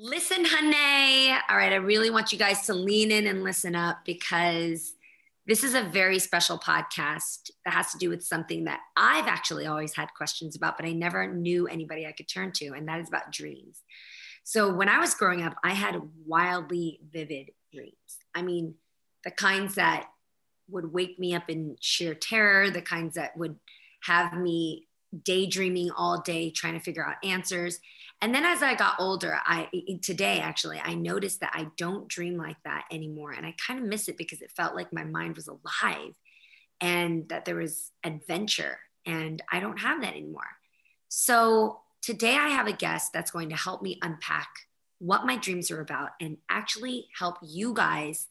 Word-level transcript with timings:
Listen, 0.00 0.44
Hunnay. 0.44 1.36
All 1.50 1.56
right, 1.56 1.72
I 1.72 1.76
really 1.76 2.08
want 2.08 2.30
you 2.30 2.38
guys 2.38 2.64
to 2.66 2.72
lean 2.72 3.10
in 3.10 3.26
and 3.26 3.42
listen 3.42 3.74
up 3.74 4.04
because 4.04 4.92
this 5.44 5.64
is 5.64 5.74
a 5.74 5.82
very 5.82 6.20
special 6.20 6.56
podcast 6.56 7.50
that 7.64 7.74
has 7.74 7.90
to 7.90 7.98
do 7.98 8.08
with 8.08 8.22
something 8.22 8.62
that 8.64 8.78
I've 8.96 9.26
actually 9.26 9.66
always 9.66 9.96
had 9.96 10.14
questions 10.16 10.54
about, 10.54 10.76
but 10.76 10.86
I 10.86 10.92
never 10.92 11.26
knew 11.26 11.66
anybody 11.66 12.06
I 12.06 12.12
could 12.12 12.28
turn 12.28 12.52
to, 12.52 12.74
and 12.74 12.86
that 12.86 13.00
is 13.00 13.08
about 13.08 13.32
dreams. 13.32 13.82
So 14.44 14.72
when 14.72 14.88
I 14.88 15.00
was 15.00 15.16
growing 15.16 15.42
up, 15.42 15.56
I 15.64 15.72
had 15.72 16.00
wildly 16.24 17.00
vivid 17.12 17.50
dreams. 17.72 18.18
I 18.36 18.42
mean, 18.42 18.74
the 19.24 19.32
kinds 19.32 19.74
that 19.74 20.06
would 20.70 20.92
wake 20.92 21.18
me 21.18 21.34
up 21.34 21.50
in 21.50 21.76
sheer 21.80 22.14
terror, 22.14 22.70
the 22.70 22.82
kinds 22.82 23.16
that 23.16 23.36
would 23.36 23.56
have 24.02 24.32
me 24.38 24.86
daydreaming 25.24 25.90
all 25.90 26.20
day 26.20 26.50
trying 26.50 26.74
to 26.74 26.80
figure 26.80 27.04
out 27.04 27.16
answers 27.24 27.80
and 28.20 28.34
then 28.34 28.44
as 28.44 28.62
i 28.62 28.74
got 28.74 28.96
older 28.98 29.38
i 29.44 29.68
today 30.02 30.40
actually 30.40 30.80
i 30.84 30.94
noticed 30.94 31.40
that 31.40 31.52
i 31.54 31.66
don't 31.76 32.08
dream 32.08 32.36
like 32.36 32.56
that 32.64 32.84
anymore 32.90 33.32
and 33.32 33.46
i 33.46 33.54
kind 33.66 33.78
of 33.78 33.86
miss 33.86 34.08
it 34.08 34.16
because 34.16 34.42
it 34.42 34.52
felt 34.56 34.74
like 34.74 34.92
my 34.92 35.04
mind 35.04 35.36
was 35.36 35.48
alive 35.48 36.14
and 36.80 37.28
that 37.28 37.44
there 37.44 37.56
was 37.56 37.90
adventure 38.04 38.78
and 39.06 39.42
i 39.50 39.60
don't 39.60 39.78
have 39.78 40.00
that 40.02 40.14
anymore. 40.14 40.42
So 41.08 41.80
today 42.02 42.36
i 42.36 42.48
have 42.48 42.66
a 42.66 42.72
guest 42.72 43.12
that's 43.12 43.30
going 43.30 43.48
to 43.50 43.56
help 43.56 43.82
me 43.82 43.98
unpack 44.02 44.48
what 44.98 45.26
my 45.26 45.36
dreams 45.36 45.70
are 45.70 45.80
about 45.80 46.10
and 46.20 46.36
actually 46.50 47.06
help 47.18 47.36
you 47.42 47.72
guys 47.72 48.26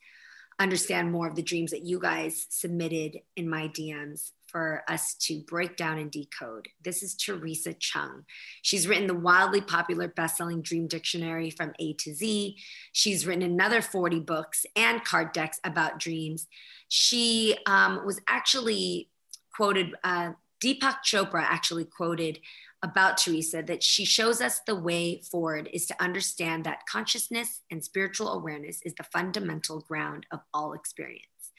understand 0.60 1.12
more 1.12 1.28
of 1.28 1.36
the 1.36 1.42
dreams 1.42 1.72
that 1.72 1.86
you 1.86 2.00
guys 2.00 2.46
submitted 2.50 3.20
in 3.36 3.50
my 3.50 3.68
dms 3.70 4.32
for 4.58 4.82
us 4.88 5.14
to 5.14 5.42
break 5.42 5.78
down 5.78 6.00
and 6.00 6.10
decode. 6.10 6.68
This 6.84 7.04
is 7.04 7.14
Theresa 7.14 7.76
Cheung. 7.76 8.24
She's 8.64 8.88
written 8.88 9.06
the 9.06 9.14
wildly 9.14 9.62
popular 9.62 10.08
best-selling 10.08 10.64
Dream 10.64 10.88
Dictionary 10.88 11.52
from 11.52 11.74
A 11.78 11.94
to 11.94 12.16
Z. 12.16 12.58
She's 12.92 13.28
written 13.28 13.44
another 13.44 13.84
40 13.84 14.22
books 14.22 14.66
and 14.76 15.04
card 15.06 15.32
decks 15.32 15.60
about 15.64 16.00
dreams. 16.00 16.48
She 16.90 17.56
um, 17.68 18.04
was 18.04 18.20
actually 18.28 19.10
quoted, 19.56 19.94
uh, 20.04 20.32
Deepak 20.60 21.04
Chopra 21.06 21.44
actually 21.44 21.86
quoted 21.86 22.40
about 22.82 23.18
Theresa 23.18 23.62
that 23.62 23.84
she 23.84 24.06
shows 24.06 24.42
us 24.42 24.62
the 24.66 24.74
way 24.74 25.22
forward 25.22 25.70
is 25.72 25.86
to 25.86 26.04
understand 26.04 26.64
that 26.64 26.88
consciousness 26.90 27.62
and 27.70 27.84
spiritual 27.84 28.34
awareness 28.34 28.82
is 28.84 28.96
the 28.96 29.04
fundamental 29.04 29.82
ground 29.82 30.26
of 30.32 30.40
all 30.52 30.74
experience. 30.74 31.52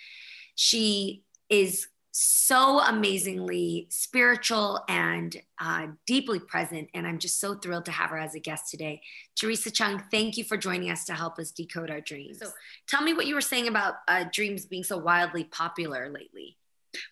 She 0.56 1.22
is 1.48 1.86
so 2.20 2.80
amazingly 2.80 3.86
spiritual 3.90 4.82
and 4.88 5.36
uh, 5.60 5.86
deeply 6.04 6.40
present. 6.40 6.88
And 6.92 7.06
I'm 7.06 7.20
just 7.20 7.38
so 7.38 7.54
thrilled 7.54 7.84
to 7.84 7.92
have 7.92 8.10
her 8.10 8.18
as 8.18 8.34
a 8.34 8.40
guest 8.40 8.72
today. 8.72 9.00
Theresa 9.36 9.70
Cheung, 9.70 10.02
thank 10.10 10.36
you 10.36 10.42
for 10.42 10.56
joining 10.56 10.90
us 10.90 11.04
to 11.04 11.14
help 11.14 11.38
us 11.38 11.52
decode 11.52 11.90
our 11.90 12.00
dreams. 12.00 12.40
So 12.40 12.48
tell 12.88 13.02
me 13.02 13.14
what 13.14 13.26
you 13.26 13.36
were 13.36 13.40
saying 13.40 13.68
about 13.68 13.94
uh, 14.08 14.24
dreams 14.32 14.66
being 14.66 14.82
so 14.82 14.98
wildly 14.98 15.44
popular 15.44 16.08
lately. 16.08 16.56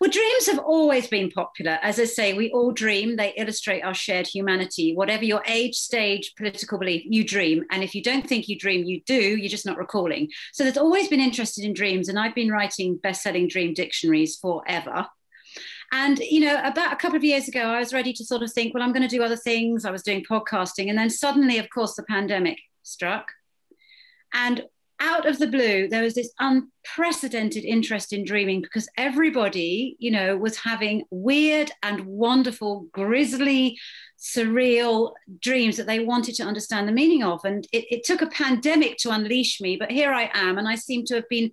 Well, 0.01 0.11
dreams 0.11 0.47
have 0.47 0.59
always 0.59 1.06
been 1.09 1.31
popular. 1.31 1.78
As 1.83 1.99
I 1.99 2.05
say, 2.05 2.33
we 2.33 2.50
all 2.50 2.72
dream. 2.72 3.16
They 3.16 3.34
illustrate 3.37 3.83
our 3.83 3.94
shared 3.94 4.27
humanity. 4.27 4.94
Whatever 4.94 5.25
your 5.25 5.43
age, 5.47 5.77
stage, 5.77 6.34
political 6.37 6.78
belief, 6.78 7.03
you 7.06 7.25
dream. 7.25 7.65
And 7.71 7.83
if 7.83 7.94
you 7.94 8.03
don't 8.03 8.27
think 8.27 8.49
you 8.49 8.59
dream, 8.59 8.84
you 8.84 9.00
do. 9.06 9.15
You're 9.15 9.49
just 9.49 9.66
not 9.66 9.78
recalling. 9.78 10.31
So 10.53 10.65
there's 10.65 10.77
always 10.77 11.09
been 11.09 11.21
interested 11.21 11.65
in 11.65 11.72
dreams. 11.72 12.09
And 12.09 12.19
I've 12.19 12.34
been 12.34 12.50
writing 12.50 12.97
best 12.97 13.22
selling 13.22 13.49
dream 13.49 13.75
dictionaries 13.75 14.37
forever. 14.37 15.06
And, 15.93 16.19
you 16.19 16.41
know, 16.41 16.60
about 16.65 16.93
a 16.93 16.97
couple 16.97 17.16
of 17.16 17.25
years 17.25 17.49
ago, 17.49 17.60
I 17.60 17.78
was 17.78 17.94
ready 17.94 18.12
to 18.15 18.25
sort 18.25 18.43
of 18.43 18.53
think, 18.53 18.75
well, 18.75 18.83
I'm 18.83 18.93
going 18.93 19.09
to 19.09 19.16
do 19.16 19.22
other 19.22 19.37
things. 19.37 19.84
I 19.84 19.91
was 19.91 20.03
doing 20.03 20.25
podcasting. 20.28 20.89
And 20.89 20.99
then 20.99 21.10
suddenly, 21.10 21.59
of 21.59 21.71
course, 21.71 21.94
the 21.94 22.03
pandemic 22.03 22.59
struck. 22.83 23.31
And 24.34 24.65
out 25.01 25.27
of 25.27 25.39
the 25.39 25.47
blue, 25.47 25.89
there 25.89 26.03
was 26.03 26.15
this 26.15 26.33
unprecedented 26.39 27.65
interest 27.65 28.12
in 28.12 28.25
dreaming 28.25 28.62
because 28.62 28.89
everybody, 28.97 29.97
you 29.99 30.11
know, 30.11 30.37
was 30.37 30.57
having 30.57 31.05
weird 31.11 31.71
and 31.83 32.07
wonderful, 32.07 32.87
grisly, 32.93 33.79
surreal 34.19 35.12
dreams 35.41 35.77
that 35.77 35.87
they 35.87 36.01
wanted 36.01 36.34
to 36.37 36.45
understand 36.45 36.89
the 36.89 36.93
meaning 36.93 37.23
of. 37.23 37.45
And 37.45 37.67
it, 37.73 37.84
it 37.91 38.05
took 38.05 38.23
a 38.23 38.27
pandemic 38.27 38.97
to 38.99 39.11
unleash 39.11 39.61
me, 39.61 39.77
but 39.77 39.91
here 39.91 40.12
I 40.12 40.31
am. 40.33 40.57
And 40.59 40.67
I 40.67 40.77
seem 40.77 41.05
to 41.07 41.17
have 41.17 41.28
been 41.28 41.53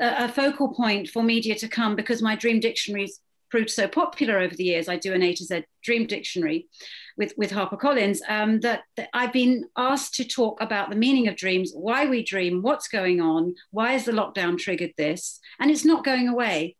a, 0.00 0.24
a 0.24 0.28
focal 0.28 0.74
point 0.74 1.08
for 1.08 1.22
media 1.22 1.54
to 1.56 1.68
come 1.68 1.96
because 1.96 2.22
my 2.22 2.36
dream 2.36 2.60
dictionaries 2.60 3.20
proved 3.50 3.70
so 3.70 3.88
popular 3.88 4.38
over 4.38 4.54
the 4.54 4.64
years. 4.64 4.88
I 4.88 4.96
do 4.96 5.14
an 5.14 5.22
A 5.22 5.32
to 5.34 5.44
Z 5.44 5.64
dream 5.82 6.06
dictionary 6.06 6.68
with, 7.16 7.32
with 7.36 7.50
HarperCollins, 7.50 8.18
um, 8.28 8.60
that, 8.60 8.82
that 8.96 9.08
I've 9.12 9.32
been 9.32 9.64
asked 9.76 10.14
to 10.14 10.24
talk 10.24 10.60
about 10.60 10.90
the 10.90 10.96
meaning 10.96 11.28
of 11.28 11.36
dreams, 11.36 11.72
why 11.74 12.06
we 12.06 12.22
dream, 12.24 12.62
what's 12.62 12.88
going 12.88 13.20
on, 13.20 13.54
why 13.70 13.92
has 13.92 14.04
the 14.04 14.12
lockdown 14.12 14.58
triggered 14.58 14.92
this? 14.96 15.40
And 15.60 15.70
it's 15.70 15.84
not 15.84 16.04
going 16.04 16.28
away. 16.28 16.76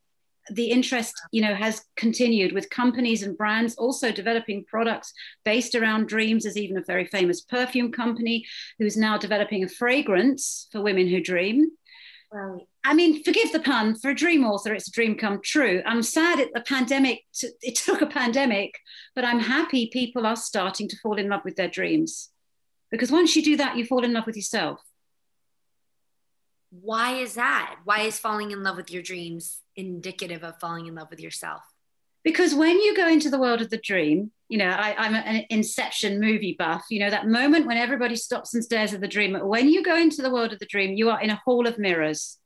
The 0.51 0.67
interest, 0.67 1.15
you 1.33 1.41
know, 1.41 1.55
has 1.55 1.83
continued 1.97 2.53
with 2.53 2.69
companies 2.69 3.23
and 3.23 3.37
brands 3.37 3.77
also 3.77 4.13
developing 4.13 4.65
products 4.65 5.13
based 5.45 5.75
around 5.75 6.09
dreams. 6.09 6.43
There's 6.43 6.59
even 6.59 6.77
a 6.77 6.85
very 6.85 7.07
famous 7.07 7.41
perfume 7.41 7.93
company 7.93 8.45
who's 8.79 8.97
now 8.97 9.17
developing 9.17 9.65
a 9.65 9.69
fragrance 9.69 10.69
for 10.71 10.83
women 10.83 11.09
who 11.09 11.23
dream. 11.23 11.71
Right. 12.31 12.67
I 12.87 12.93
mean, 12.93 13.25
forgive 13.25 13.51
the 13.51 13.61
pun. 13.61 13.95
For 13.97 14.11
a 14.11 14.15
dream 14.15 14.45
author, 14.45 14.75
it's 14.75 14.89
a 14.89 14.93
dream 14.93 15.17
come 15.17 15.41
true. 15.43 15.83
I'm 15.87 16.03
sad 16.03 16.39
at 16.39 16.53
the 16.53 16.61
pandemic. 16.61 17.23
To, 17.37 17.49
it 17.63 17.77
took 17.85 18.03
a 18.03 18.07
pandemic, 18.07 18.79
but 19.15 19.25
I'm 19.25 19.41
happy 19.41 19.89
people 19.91 20.27
are 20.27 20.37
starting 20.37 20.89
to 20.89 20.97
fall 20.99 21.19
in 21.19 21.31
love 21.31 21.41
with 21.45 21.57
their 21.57 21.69
dreams, 21.69 22.31
because 22.91 23.11
once 23.11 23.35
you 23.35 23.43
do 23.43 23.57
that, 23.57 23.77
you 23.77 23.87
fall 23.87 24.05
in 24.05 24.13
love 24.13 24.27
with 24.27 24.37
yourself. 24.37 24.81
Why 26.71 27.15
is 27.15 27.35
that? 27.35 27.77
Why 27.85 28.01
is 28.01 28.19
falling 28.19 28.51
in 28.51 28.63
love 28.63 28.77
with 28.77 28.91
your 28.91 29.03
dreams 29.03 29.61
indicative 29.77 30.43
of 30.43 30.59
falling 30.61 30.87
in 30.87 30.95
love 30.95 31.09
with 31.09 31.21
yourself? 31.21 31.63
Because 32.25 32.55
when 32.55 32.81
you 32.81 32.97
go 32.97 33.07
into 33.07 33.31
the 33.31 33.39
world 33.39 33.61
of 33.61 33.71
the 33.71 33.79
dream, 33.79 34.33
you 34.49 34.59
know, 34.59 34.71
I, 34.71 35.07
am 35.07 35.15
an 35.15 35.45
Inception 35.51 36.21
movie 36.21 36.57
buff. 36.59 36.87
You 36.91 37.01
know, 37.01 37.11
that 37.11 37.29
moment 37.29 37.67
when 37.67 37.77
everybody 37.77 38.17
stops 38.17 38.55
and 38.55 38.65
stares 38.65 38.93
at 38.93 39.01
the 39.01 39.09
dream. 39.09 39.35
When 39.35 39.69
you 39.69 39.83
go 39.83 39.97
into 39.97 40.23
the 40.23 40.31
world 40.31 40.53
of 40.53 40.59
the 40.59 40.67
dream, 40.67 40.95
you 40.95 41.11
are 41.11 41.21
in 41.21 41.31
a 41.31 41.41
hall 41.45 41.67
of 41.67 41.79
mirrors 41.79 42.39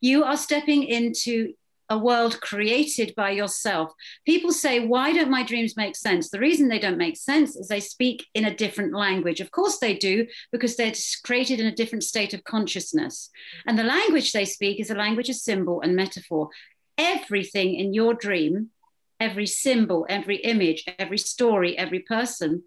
you 0.00 0.24
are 0.24 0.36
stepping 0.36 0.84
into 0.84 1.54
a 1.90 1.98
world 1.98 2.40
created 2.40 3.14
by 3.16 3.30
yourself. 3.30 3.92
People 4.26 4.52
say, 4.52 4.86
Why 4.86 5.12
don't 5.12 5.30
my 5.30 5.42
dreams 5.42 5.76
make 5.76 5.96
sense? 5.96 6.28
The 6.28 6.38
reason 6.38 6.68
they 6.68 6.78
don't 6.78 6.98
make 6.98 7.16
sense 7.16 7.56
is 7.56 7.68
they 7.68 7.80
speak 7.80 8.26
in 8.34 8.44
a 8.44 8.54
different 8.54 8.92
language. 8.94 9.40
Of 9.40 9.50
course, 9.50 9.78
they 9.78 9.94
do, 9.94 10.26
because 10.52 10.76
they're 10.76 10.92
created 11.24 11.60
in 11.60 11.66
a 11.66 11.74
different 11.74 12.04
state 12.04 12.34
of 12.34 12.44
consciousness. 12.44 13.30
And 13.66 13.78
the 13.78 13.84
language 13.84 14.32
they 14.32 14.44
speak 14.44 14.80
is 14.80 14.90
a 14.90 14.94
language 14.94 15.30
of 15.30 15.36
symbol 15.36 15.80
and 15.80 15.96
metaphor. 15.96 16.50
Everything 16.98 17.74
in 17.74 17.94
your 17.94 18.12
dream, 18.12 18.70
every 19.18 19.46
symbol, 19.46 20.04
every 20.08 20.36
image, 20.36 20.84
every 20.98 21.18
story, 21.18 21.76
every 21.78 22.00
person 22.00 22.62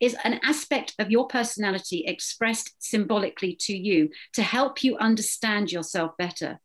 is 0.00 0.16
an 0.24 0.40
aspect 0.42 0.94
of 0.98 1.10
your 1.10 1.26
personality 1.26 2.04
expressed 2.06 2.74
symbolically 2.78 3.56
to 3.60 3.76
you 3.76 4.10
to 4.34 4.42
help 4.42 4.84
you 4.84 4.96
understand 4.98 5.72
yourself 5.72 6.16
better. 6.18 6.60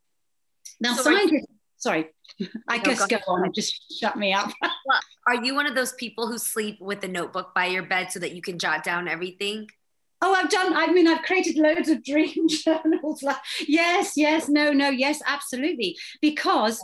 Now, 0.79 0.95
so 0.95 1.03
scientists, 1.03 1.47
sorry, 1.77 2.09
I 2.67 2.77
no, 2.77 2.83
guess 2.83 3.05
go, 3.05 3.17
go 3.17 3.23
on 3.27 3.45
and 3.45 3.53
just 3.53 3.99
shut 3.99 4.17
me 4.17 4.33
up. 4.33 4.51
well, 4.61 4.99
are 5.27 5.43
you 5.43 5.55
one 5.55 5.67
of 5.67 5.75
those 5.75 5.93
people 5.93 6.27
who 6.27 6.37
sleep 6.37 6.77
with 6.81 7.03
a 7.03 7.07
notebook 7.07 7.53
by 7.53 7.67
your 7.67 7.83
bed 7.83 8.11
so 8.11 8.19
that 8.19 8.33
you 8.33 8.41
can 8.41 8.59
jot 8.59 8.83
down 8.83 9.07
everything? 9.07 9.67
Oh, 10.23 10.33
I've 10.33 10.49
done, 10.49 10.73
I 10.73 10.87
mean, 10.87 11.07
I've 11.07 11.23
created 11.23 11.57
loads 11.57 11.89
of 11.89 12.03
dream 12.03 12.47
journals. 12.47 13.23
Like, 13.23 13.37
yes, 13.67 14.13
yes, 14.15 14.47
no, 14.47 14.71
no, 14.71 14.89
yes, 14.89 15.19
absolutely. 15.25 15.97
Because 16.21 16.79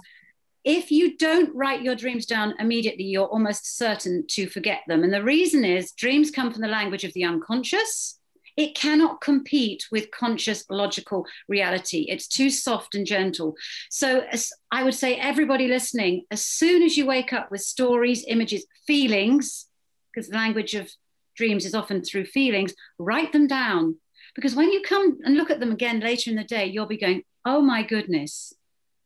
if 0.68 0.92
you 0.92 1.16
don't 1.16 1.56
write 1.56 1.81
your 1.81 1.96
dreams 1.96 2.25
down 2.25 2.54
immediately, 2.60 3.06
you're 3.06 3.25
almost 3.25 3.78
certain 3.78 4.25
to 4.28 4.50
forget 4.50 4.81
them. 4.86 5.02
And 5.02 5.14
the 5.14 5.24
reason 5.24 5.64
is 5.64 5.94
dreams 5.94 6.30
come 6.30 6.52
from 6.52 6.62
the 6.62 6.68
language 6.68 7.06
of 7.06 7.14
the 7.14 7.24
unconscious. 7.24 8.19
It 8.58 8.75
cannot 8.75 9.22
compete 9.22 9.86
with 9.94 10.12
conscious 10.12 10.66
logical 10.69 11.25
reality. 11.48 12.08
It's 12.10 12.28
too 12.28 12.50
soft 12.50 12.96
and 12.96 13.06
gentle. 13.06 13.56
So, 13.90 14.25
I 14.69 14.84
would 14.84 14.94
say, 14.94 15.16
everybody 15.16 15.69
listening, 15.69 16.25
as 16.31 16.46
soon 16.46 16.84
as 16.84 16.98
you 16.98 17.06
wake 17.06 17.31
up 17.31 17.50
with 17.50 17.62
stories, 17.62 18.25
images, 18.28 18.66
feelings, 18.86 19.68
because 20.14 20.28
the 20.28 20.36
language 20.36 20.75
of 20.75 20.92
dreams 21.38 21.66
is 21.66 21.75
often 21.75 22.04
through 22.04 22.25
feelings, 22.25 22.74
write 23.00 23.31
them 23.31 23.48
down. 23.48 23.96
Because 24.36 24.54
when 24.54 24.69
you 24.74 24.81
come 24.81 25.18
and 25.24 25.38
look 25.38 25.50
at 25.50 25.62
them 25.62 25.72
again 25.72 26.02
later 26.02 26.30
in 26.30 26.36
the 26.36 26.44
day, 26.44 26.66
you'll 26.66 26.88
be 26.88 26.98
going, 26.98 27.24
oh 27.46 27.62
my 27.62 27.84
goodness, 27.84 28.54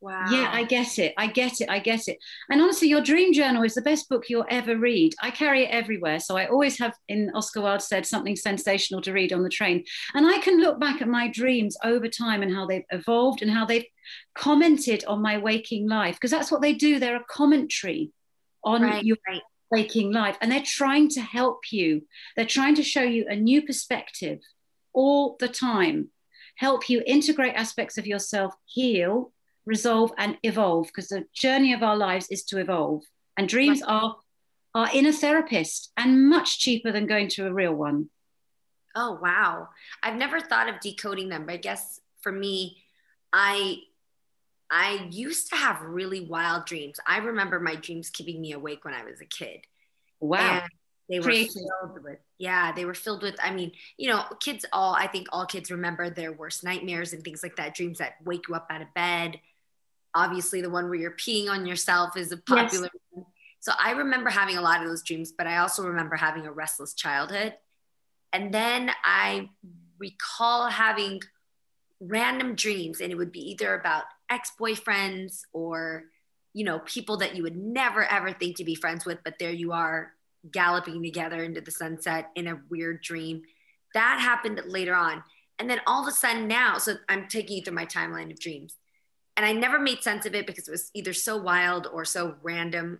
Wow. 0.01 0.25
yeah, 0.31 0.50
I 0.51 0.63
get 0.63 0.98
it. 0.98 1.13
I 1.15 1.27
get 1.27 1.62
it. 1.62 1.69
I 1.69 1.77
get 1.77 2.07
it. 2.07 2.18
And 2.50 2.59
honestly, 2.59 2.89
your 2.89 3.01
dream 3.01 3.33
journal 3.33 3.62
is 3.62 3.75
the 3.75 3.83
best 3.83 4.09
book 4.09 4.30
you'll 4.30 4.48
ever 4.50 4.75
read. 4.75 5.13
I 5.21 5.30
carry 5.30 5.65
it 5.65 5.69
everywhere. 5.69 6.19
So 6.19 6.38
I 6.38 6.48
always 6.48 6.80
have, 6.80 6.95
in 7.07 7.30
Oscar 7.36 7.62
Wilde 7.62 7.83
said, 7.83 8.07
something 8.07 8.36
sensational 8.36 9.01
to 9.03 9.13
read 9.13 9.31
on 9.31 9.44
the 9.44 9.50
train. 9.50 9.86
And 10.15 10.25
I 10.25 10.39
can 10.39 10.59
look 10.59 10.80
back 10.80 11.03
at 11.03 11.07
my 11.07 11.27
dreams 11.27 11.77
over 11.83 12.07
time 12.07 12.42
and 12.42 12.51
how 12.51 12.65
they've 12.65 12.83
evolved 12.89 13.44
and 13.44 13.51
how 13.51 13.65
they've 13.65 13.86
commented 14.33 15.06
on 15.06 15.21
my 15.21 15.38
waking 15.38 15.88
life. 15.88 16.15
Because 16.15 16.31
that's 16.31 16.51
what 16.51 16.62
they 16.62 16.74
do. 16.74 16.98
They're 16.98 17.18
a 17.18 17.25
commentary 17.30 18.12
on 18.63 18.81
Right, 18.81 19.03
your 19.03 19.18
waking 19.69 20.12
life. 20.12 20.36
And 20.42 20.51
they're 20.51 20.63
trying 20.65 21.09
to 21.09 21.21
help 21.21 21.71
you. 21.71 22.07
They're 22.36 22.45
trying 22.45 22.74
to 22.75 22.83
show 22.83 23.03
you 23.03 23.27
a 23.30 23.36
new 23.36 23.62
perspective 23.62 24.39
all 24.94 25.38
the 25.39 25.48
time, 25.48 26.09
help 26.56 26.89
you 26.89 27.03
integrate 27.06 27.53
aspects 27.53 28.00
of 28.00 28.07
yourself, 28.07 28.56
heal, 28.65 29.31
resolve, 29.66 30.12
and 30.18 30.38
evolve. 30.44 30.88
Because 30.88 31.10
the 31.10 31.25
journey 31.34 31.74
of 31.74 31.84
our 31.84 31.96
lives 31.98 32.28
is 32.30 32.44
to 32.46 32.60
evolve. 32.60 33.04
And 33.38 33.48
dreams 33.48 33.81
are 33.81 34.18
our 34.74 34.90
inner 34.94 35.12
therapist 35.12 35.92
and 35.98 36.30
much 36.30 36.60
cheaper 36.60 36.92
than 36.92 37.08
going 37.08 37.28
to 37.30 37.48
a 37.48 37.54
real 37.54 37.74
one. 37.74 38.10
Oh 38.96 39.19
wow. 39.22 39.69
I've 40.04 40.18
never 40.18 40.40
thought 40.40 40.69
of 40.69 40.80
decoding 40.80 41.30
them, 41.30 41.46
but 41.46 41.54
I 41.54 41.58
guess 41.58 42.00
for 42.22 42.31
me, 42.31 42.78
I 43.34 43.78
I 44.69 45.08
used 45.12 45.50
to 45.50 45.56
have 45.56 45.81
really 45.81 46.22
wild 46.22 46.66
dreams. 46.66 46.98
I 47.06 47.18
remember 47.18 47.60
my 47.60 47.75
dreams 47.75 48.10
keeping 48.10 48.40
me 48.42 48.54
awake 48.54 48.86
when 48.86 48.94
I 48.94 49.04
was 49.04 49.19
a 49.22 49.25
kid. 49.25 49.66
Wow. 50.19 50.62
And 50.62 50.72
they 51.10 51.19
were 51.19 51.25
Creative. 51.25 51.54
filled 51.54 52.04
with 52.04 52.19
yeah, 52.38 52.72
they 52.72 52.86
were 52.86 52.94
filled 52.94 53.22
with 53.24 53.36
I 53.42 53.54
mean, 53.54 53.72
you 53.98 54.10
know, 54.10 54.24
kids 54.40 54.66
all 54.72 54.94
I 54.94 55.08
think 55.08 55.28
all 55.31 55.46
kids 55.46 55.72
remember 55.72 56.10
their 56.10 56.31
worst 56.31 56.63
nightmares 56.63 57.13
and 57.13 57.24
things 57.24 57.44
like 57.44 57.58
that, 57.58 57.75
dreams 57.75 57.98
that 58.00 58.13
wake 58.24 58.48
you 58.48 58.56
up 58.56 58.68
out 58.69 58.81
of 58.81 58.94
bed. 58.94 59.40
Obviously 60.13 60.62
the 60.62 60.69
one 60.69 60.86
where 60.86 61.00
you're 61.00 61.12
peeing 61.12 61.50
on 61.50 61.66
yourself 61.66 62.18
is 62.18 62.31
a 62.31 62.38
popular 62.38 62.90
one. 63.12 63.25
So 63.60 63.74
I 63.80 63.92
remember 63.92 64.30
having 64.30 64.58
a 64.58 64.62
lot 64.62 64.81
of 64.81 64.88
those 64.88 65.04
dreams, 65.04 65.31
but 65.31 65.48
I 65.48 65.58
also 65.58 65.84
remember 65.84 66.16
having 66.16 66.48
a 66.48 66.52
restless 66.52 66.94
childhood. 66.94 67.54
And 68.34 68.54
then 68.54 68.92
I 69.04 69.50
recall 70.00 70.68
having 70.68 71.22
random 72.02 72.56
dreams 72.56 73.00
and 73.00 73.12
it 73.12 73.16
would 73.16 73.31
be 73.31 73.52
either 73.52 73.75
about 73.75 74.04
ex-boyfriends 74.30 75.42
or 75.54 76.06
you 76.54 76.66
know 76.66 76.80
people 76.80 77.18
that 77.18 77.36
you 77.36 77.44
would 77.44 77.56
never 77.56 78.04
ever 78.06 78.34
think 78.34 78.58
to 78.58 78.63
be 78.63 78.74
friends 78.74 79.06
with 79.06 79.19
but 79.24 79.36
there 79.40 79.52
you 79.52 79.72
are 79.72 80.12
galloping 80.52 81.04
together 81.04 81.44
into 81.44 81.62
the 81.62 81.69
sunset 81.69 82.31
in 82.36 82.48
a 82.48 82.60
weird 82.72 83.04
dream 83.04 83.44
that 83.94 84.19
happened 84.19 84.60
later 84.66 84.96
on 84.96 85.24
and 85.60 85.69
then 85.69 85.80
all 85.86 86.02
of 86.02 86.08
a 86.08 86.12
sudden 86.12 86.48
now 86.48 86.80
so 86.80 86.96
i'm 87.08 87.28
taking 87.28 87.58
you 87.58 87.63
through 87.63 87.75
my 87.75 87.86
timeline 87.86 88.31
of 88.31 88.40
dreams 88.40 88.78
and 89.38 89.45
i 89.45 89.51
never 89.51 89.80
made 89.80 90.01
sense 90.04 90.25
of 90.25 90.36
it 90.36 90.45
because 90.48 90.68
it 90.68 90.72
was 90.72 90.92
either 90.94 91.13
so 91.13 91.38
wild 91.38 91.88
or 91.88 92.06
so 92.06 92.36
random 92.44 93.00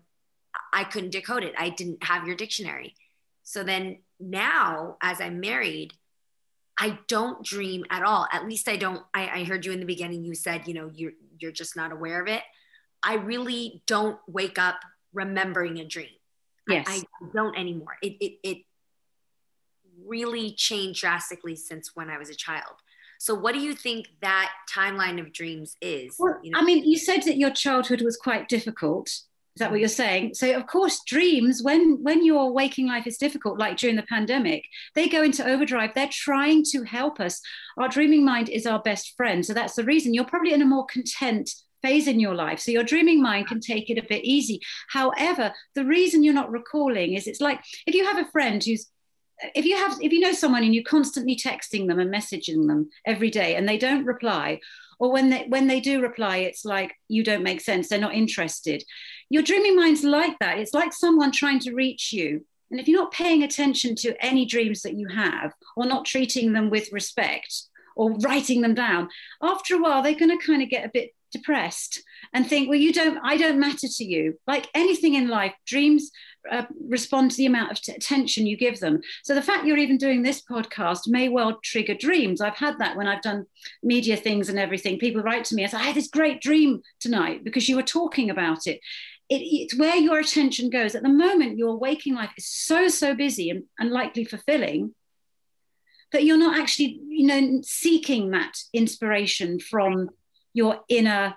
i 0.74 0.83
couldn't 0.83 1.12
decode 1.12 1.44
it 1.44 1.54
i 1.57 1.69
didn't 1.69 2.04
have 2.04 2.25
your 2.28 2.36
dictionary 2.36 2.94
so 3.44 3.63
then 3.63 4.00
now 4.19 4.98
as 5.01 5.19
i'm 5.22 5.39
married 5.39 5.94
I 6.80 6.98
don't 7.07 7.45
dream 7.45 7.86
at 7.92 8.01
all. 8.01 8.28
At 8.31 8.48
least 8.48 8.68
I 8.68 8.75
don't. 8.75 9.04
I, 9.13 9.42
I 9.42 9.44
heard 9.44 9.68
you 9.68 9.72
in 9.72 9.80
the 9.80 9.86
beginning. 9.86 10.24
You 10.24 10.33
said, 10.33 10.68
you 10.68 10.74
know, 10.74 10.89
you're 10.95 11.12
you're 11.38 11.51
just 11.51 11.75
not 11.75 11.92
aware 11.92 12.19
of 12.19 12.28
it. 12.28 12.42
I 13.04 13.16
really 13.16 13.84
don't 13.86 14.18
wake 14.27 14.57
up 14.57 14.80
remembering 15.13 15.80
a 15.80 15.86
dream. 15.86 16.07
I- 16.68 16.74
Yes. 16.74 16.86
I, 16.89 17.04
don't 17.36 17.56
anymore. 17.56 17.98
It, 18.01 18.13
it 18.19 18.39
it 18.44 18.57
really 20.04 20.54
changed 20.54 21.01
drastically 21.01 21.56
since 21.56 21.95
when 21.95 22.10
I 22.10 22.18
was 22.18 22.30
a 22.31 22.36
child. 22.36 22.75
So, 23.22 23.36
what 23.36 23.54
do 23.54 23.60
you 23.60 23.76
think 23.76 24.08
that 24.24 24.52
timeline 24.68 25.22
of 25.22 25.32
dreams 25.32 25.78
is? 25.80 26.16
Well, 26.18 26.40
You 26.42 26.50
know, 26.50 26.58
I 26.58 26.64
mean, 26.64 26.84
you 26.84 26.98
said 26.98 27.22
that 27.26 27.38
your 27.38 27.52
childhood 27.52 28.02
was 28.02 28.18
quite 28.18 28.50
difficult. 28.50 29.10
Is 29.10 29.60
that 29.60 29.70
what 29.70 29.80
you're 29.80 29.90
saying? 29.90 30.34
So, 30.34 30.52
of 30.56 30.66
course, 30.66 31.04
dreams, 31.06 31.62
when 31.62 32.02
when 32.02 32.26
your 32.26 32.52
waking 32.52 32.88
life 32.88 33.06
is 33.06 33.20
difficult, 33.20 33.60
like 33.60 33.78
during 33.78 33.96
the 33.96 34.10
pandemic, 34.10 34.64
they 34.96 35.08
go 35.08 35.22
into 35.22 35.48
overdrive. 35.48 35.94
They're 35.94 36.10
trying 36.12 36.64
to 36.72 36.82
help 36.82 37.20
us. 37.20 37.40
Our 37.78 37.90
dreaming 37.90 38.26
mind 38.26 38.50
is 38.50 38.66
our 38.66 38.82
best 38.82 39.16
friend. 39.16 39.46
So 39.46 39.54
that's 39.54 39.76
the 39.76 39.84
reason 39.84 40.16
you're 40.16 40.26
probably 40.26 40.54
in 40.54 40.64
a 40.64 40.66
more 40.66 40.88
content 40.88 41.52
phase 41.84 42.08
in 42.08 42.20
your 42.20 42.34
life. 42.34 42.60
So 42.60 42.72
your 42.72 42.84
dreaming 42.84 43.22
mind 43.22 43.46
can 43.46 43.60
take 43.60 43.92
it 43.92 44.00
a 44.00 44.08
bit 44.10 44.26
easy. 44.26 44.62
However, 44.90 45.54
the 45.76 45.86
reason 45.86 46.24
you're 46.24 46.34
not 46.34 46.50
recalling 46.50 47.14
is 47.14 47.28
it's 47.28 47.42
like 47.42 47.60
if 47.86 47.94
you 47.94 48.04
have 48.04 48.18
a 48.18 48.32
friend 48.32 48.64
who's 48.64 48.88
if 49.56 49.66
you 49.66 49.76
have 49.76 49.98
if 50.02 50.12
you 50.12 50.20
know 50.20 50.34
someone 50.34 50.64
and 50.64 50.74
you're 50.74 50.84
constantly 50.84 51.36
texting 51.36 51.88
them 51.88 52.00
and 52.00 52.14
messaging 52.14 52.68
them 52.68 52.90
every 53.06 53.30
day 53.30 53.56
and 53.56 53.68
they 53.68 53.78
don't 53.78 54.06
reply 54.06 54.60
or 55.00 55.12
when 55.12 55.30
they 55.30 55.46
when 55.48 55.68
they 55.68 55.80
do 55.80 56.02
reply 56.02 56.38
it's 56.38 56.64
like 56.66 56.94
you 57.08 57.24
don't 57.24 57.44
make 57.44 57.62
sense 57.62 57.90
they're 57.90 58.00
not 58.00 58.14
interested. 58.14 58.84
Your 59.30 59.44
dreaming 59.44 59.76
mind's 59.76 60.04
like 60.04 60.38
that. 60.40 60.60
It's 60.60 60.74
like 60.74 60.94
someone 60.94 61.32
trying 61.32 61.60
to 61.62 61.74
reach 61.74 62.12
you. 62.12 62.46
And 62.70 62.80
if 62.80 62.88
you're 62.88 63.02
not 63.02 63.12
paying 63.12 63.44
attention 63.44 63.96
to 63.96 64.16
any 64.24 64.46
dreams 64.46 64.82
that 64.82 64.96
you 64.96 65.08
have 65.10 65.54
or 65.76 65.86
not 65.86 66.06
treating 66.06 66.54
them 66.54 66.70
with 66.70 66.92
respect 66.92 67.64
or 67.96 68.14
writing 68.20 68.62
them 68.62 68.74
down 68.74 69.10
after 69.42 69.76
a 69.76 69.80
while 69.80 70.02
they're 70.02 70.16
going 70.16 70.38
to 70.38 70.46
kind 70.46 70.62
of 70.62 70.70
get 70.70 70.86
a 70.86 70.92
bit 70.94 71.12
depressed 71.34 72.02
and 72.34 72.48
think 72.48 72.70
well 72.70 72.80
you 72.80 72.94
don't 72.94 73.20
i 73.24 73.38
don't 73.38 73.60
matter 73.60 73.88
to 73.88 74.04
you. 74.04 74.38
Like 74.48 74.70
anything 74.74 75.16
in 75.16 75.28
life 75.28 75.54
dreams 75.66 76.12
uh, 76.50 76.66
respond 76.88 77.32
to 77.32 77.38
the 77.38 77.46
amount 77.46 77.72
of 77.72 77.82
t- 77.82 77.92
attention 77.92 78.48
you 78.48 78.58
give 78.58 78.80
them. 78.80 79.02
So 79.24 79.36
the 79.36 79.42
fact 79.42 79.66
you're 79.66 79.78
even 79.78 79.98
doing 79.98 80.22
this 80.22 80.42
podcast 80.42 81.08
may 81.08 81.30
well 81.30 81.60
trigger 81.64 81.94
dreams. 81.94 82.42
I've 82.42 82.56
had 82.56 82.80
that 82.80 82.98
when 82.98 83.08
I've 83.08 83.22
done 83.22 83.46
media 83.84 84.18
things 84.18 84.50
and 84.50 84.58
everything. 84.58 84.98
People 84.98 85.22
write 85.22 85.46
to 85.46 85.56
me 85.56 85.64
and 85.64 85.72
say, 85.72 85.78
I 85.78 85.84
had 85.84 85.96
this 85.96 86.08
great 86.08 86.42
dream 86.42 86.82
tonight 87.00 87.44
because 87.44 87.70
you 87.70 87.76
were 87.76 87.84
talking 87.84 88.30
about 88.30 88.66
it. 88.66 88.80
it. 89.30 89.42
It's 89.42 89.78
where 89.78 89.98
your 89.98 90.20
attention 90.20 90.70
goes. 90.70 90.96
At 90.96 91.04
the 91.04 91.10
moment, 91.10 91.58
your 91.58 91.78
waking 91.78 92.16
life 92.16 92.32
is 92.38 92.48
so, 92.48 92.88
so 92.88 93.14
busy 93.14 93.50
and, 93.50 93.64
and 93.80 93.92
likely 93.92 94.26
fulfilling 94.26 94.96
that 96.12 96.24
you're 96.24 96.38
not 96.38 96.60
actually, 96.60 97.00
you 97.08 97.28
know, 97.28 97.62
seeking 97.64 98.32
that 98.32 98.58
inspiration 98.74 99.60
from 99.60 100.10
your 100.54 100.82
inner 100.90 101.36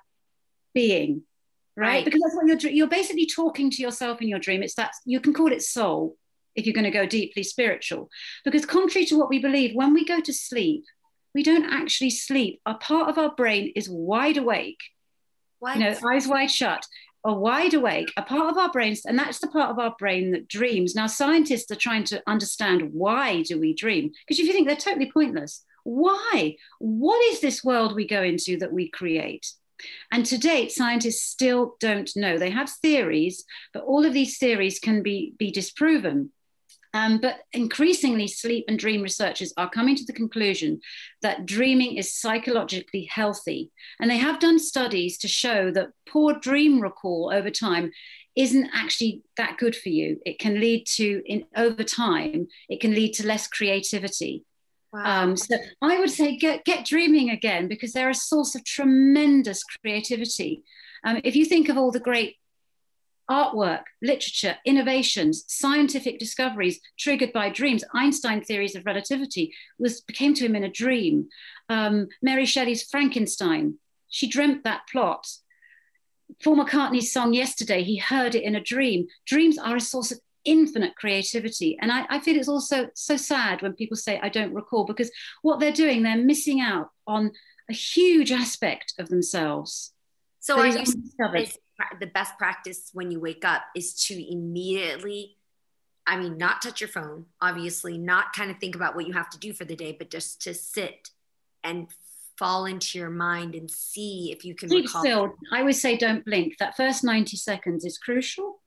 being 0.72 1.22
right? 1.76 1.88
Right. 1.88 2.04
Because 2.04 2.20
that's 2.22 2.34
what 2.36 2.62
you're 2.62 2.72
you're 2.72 2.86
basically 2.86 3.26
talking 3.26 3.70
to 3.70 3.82
yourself 3.82 4.22
in 4.22 4.28
your 4.28 4.38
dream. 4.38 4.62
It's 4.62 4.74
that 4.74 4.92
you 5.04 5.20
can 5.20 5.32
call 5.32 5.52
it 5.52 5.62
soul 5.62 6.16
if 6.54 6.66
you're 6.66 6.74
going 6.74 6.84
to 6.84 6.90
go 6.90 7.06
deeply 7.06 7.42
spiritual. 7.42 8.10
Because 8.44 8.66
contrary 8.66 9.06
to 9.06 9.18
what 9.18 9.28
we 9.28 9.38
believe, 9.38 9.74
when 9.74 9.92
we 9.92 10.04
go 10.04 10.20
to 10.20 10.32
sleep, 10.32 10.84
we 11.34 11.42
don't 11.42 11.64
actually 11.64 12.10
sleep. 12.10 12.60
A 12.64 12.74
part 12.74 13.08
of 13.08 13.18
our 13.18 13.34
brain 13.34 13.72
is 13.74 13.88
wide 13.88 14.36
awake, 14.36 14.80
what? 15.58 15.76
you 15.76 15.84
know, 15.84 15.96
eyes 16.08 16.28
wide 16.28 16.50
shut, 16.50 16.86
or 17.24 17.38
wide 17.38 17.74
awake. 17.74 18.12
A 18.16 18.22
part 18.22 18.50
of 18.50 18.58
our 18.58 18.70
brains, 18.70 19.04
and 19.04 19.18
that's 19.18 19.40
the 19.40 19.48
part 19.48 19.70
of 19.70 19.78
our 19.78 19.96
brain 19.98 20.30
that 20.30 20.46
dreams. 20.46 20.94
Now, 20.94 21.08
scientists 21.08 21.70
are 21.72 21.76
trying 21.76 22.04
to 22.04 22.22
understand 22.26 22.92
why 22.92 23.42
do 23.42 23.58
we 23.58 23.74
dream? 23.74 24.12
Because 24.26 24.38
if 24.38 24.46
you 24.46 24.52
think 24.52 24.68
they're 24.68 24.76
totally 24.76 25.10
pointless, 25.10 25.64
why? 25.82 26.56
What 26.78 27.22
is 27.32 27.40
this 27.40 27.64
world 27.64 27.94
we 27.94 28.06
go 28.06 28.22
into 28.22 28.58
that 28.58 28.72
we 28.72 28.88
create? 28.88 29.46
And 30.12 30.24
to 30.26 30.38
date, 30.38 30.72
scientists 30.72 31.22
still 31.22 31.76
don't 31.80 32.10
know. 32.16 32.38
They 32.38 32.50
have 32.50 32.70
theories, 32.70 33.44
but 33.72 33.84
all 33.84 34.04
of 34.04 34.12
these 34.12 34.38
theories 34.38 34.78
can 34.78 35.02
be, 35.02 35.34
be 35.38 35.50
disproven. 35.50 36.30
Um, 36.94 37.18
but 37.18 37.40
increasingly, 37.52 38.28
sleep 38.28 38.66
and 38.68 38.78
dream 38.78 39.02
researchers 39.02 39.52
are 39.56 39.68
coming 39.68 39.96
to 39.96 40.04
the 40.04 40.12
conclusion 40.12 40.80
that 41.22 41.44
dreaming 41.44 41.96
is 41.96 42.14
psychologically 42.14 43.08
healthy. 43.10 43.72
And 43.98 44.08
they 44.08 44.18
have 44.18 44.38
done 44.38 44.60
studies 44.60 45.18
to 45.18 45.28
show 45.28 45.72
that 45.72 45.88
poor 46.08 46.34
dream 46.34 46.80
recall 46.80 47.32
over 47.34 47.50
time 47.50 47.90
isn't 48.36 48.70
actually 48.72 49.22
that 49.36 49.58
good 49.58 49.74
for 49.74 49.88
you. 49.88 50.20
It 50.24 50.38
can 50.38 50.60
lead 50.60 50.86
to, 50.94 51.22
in, 51.26 51.46
over 51.56 51.82
time, 51.82 52.46
it 52.68 52.80
can 52.80 52.94
lead 52.94 53.14
to 53.14 53.26
less 53.26 53.48
creativity. 53.48 54.44
Wow. 54.94 55.22
Um, 55.22 55.36
so 55.36 55.56
I 55.82 55.98
would 55.98 56.10
say 56.10 56.36
get, 56.36 56.64
get 56.64 56.86
dreaming 56.86 57.30
again 57.30 57.66
because 57.66 57.92
they're 57.92 58.10
a 58.10 58.14
source 58.14 58.54
of 58.54 58.64
tremendous 58.64 59.64
creativity. 59.64 60.62
Um, 61.02 61.20
if 61.24 61.34
you 61.34 61.44
think 61.44 61.68
of 61.68 61.76
all 61.76 61.90
the 61.90 61.98
great 61.98 62.36
artwork, 63.28 63.82
literature, 64.00 64.56
innovations, 64.64 65.46
scientific 65.48 66.20
discoveries 66.20 66.78
triggered 66.96 67.32
by 67.32 67.48
dreams, 67.48 67.82
Einstein 67.92 68.44
theories 68.44 68.76
of 68.76 68.86
relativity 68.86 69.52
was 69.80 70.00
came 70.12 70.32
to 70.34 70.44
him 70.44 70.54
in 70.54 70.62
a 70.62 70.70
dream. 70.70 71.28
Um, 71.68 72.06
Mary 72.22 72.46
Shelley's 72.46 72.84
Frankenstein, 72.84 73.78
she 74.08 74.28
dreamt 74.28 74.62
that 74.62 74.82
plot. 74.92 75.26
Paul 76.40 76.64
McCartney's 76.64 77.12
song 77.12 77.34
yesterday, 77.34 77.82
he 77.82 77.96
heard 77.96 78.36
it 78.36 78.44
in 78.44 78.54
a 78.54 78.62
dream. 78.62 79.08
Dreams 79.26 79.58
are 79.58 79.74
a 79.74 79.80
source 79.80 80.12
of 80.12 80.20
infinite 80.44 80.94
creativity. 80.96 81.78
And 81.80 81.92
I, 81.92 82.06
I, 82.10 82.20
feel 82.20 82.36
it's 82.36 82.48
also 82.48 82.88
so 82.94 83.16
sad 83.16 83.62
when 83.62 83.72
people 83.72 83.96
say, 83.96 84.20
I 84.22 84.28
don't 84.28 84.54
recall, 84.54 84.84
because 84.84 85.10
what 85.42 85.60
they're 85.60 85.72
doing, 85.72 86.02
they're 86.02 86.16
missing 86.16 86.60
out 86.60 86.90
on 87.06 87.32
a 87.70 87.72
huge 87.72 88.30
aspect 88.32 88.94
of 88.98 89.08
themselves. 89.08 89.92
So, 90.40 90.58
are 90.58 90.66
you 90.66 90.84
the 91.98 92.06
best 92.06 92.36
practice 92.36 92.90
when 92.92 93.10
you 93.10 93.18
wake 93.18 93.44
up 93.44 93.62
is 93.74 93.94
to 94.06 94.32
immediately 94.32 95.36
I 96.06 96.18
mean, 96.18 96.36
not 96.36 96.60
touch 96.60 96.80
your 96.80 96.88
phone, 96.88 97.26
obviously, 97.40 97.96
not 97.96 98.34
kind 98.34 98.50
of 98.50 98.58
think 98.58 98.76
about 98.76 98.94
what 98.94 99.06
you 99.06 99.14
have 99.14 99.30
to 99.30 99.38
do 99.38 99.52
for 99.54 99.64
the 99.64 99.76
day, 99.76 99.96
but 99.98 100.10
just 100.10 100.42
to 100.42 100.54
sit 100.54 101.08
and 101.62 101.88
fall 102.38 102.66
into 102.66 102.98
your 102.98 103.10
mind 103.10 103.54
and 103.54 103.70
see 103.70 104.30
if 104.30 104.44
you 104.44 104.54
can 104.54 104.68
keep 104.68 104.84
recall. 104.86 105.02
still. 105.02 105.34
I 105.52 105.60
always 105.60 105.80
say 105.80 105.96
don't 105.96 106.24
blink. 106.24 106.58
That 106.58 106.76
first 106.76 107.04
90 107.04 107.36
seconds 107.36 107.84
is 107.84 107.96
crucial. 107.96 108.60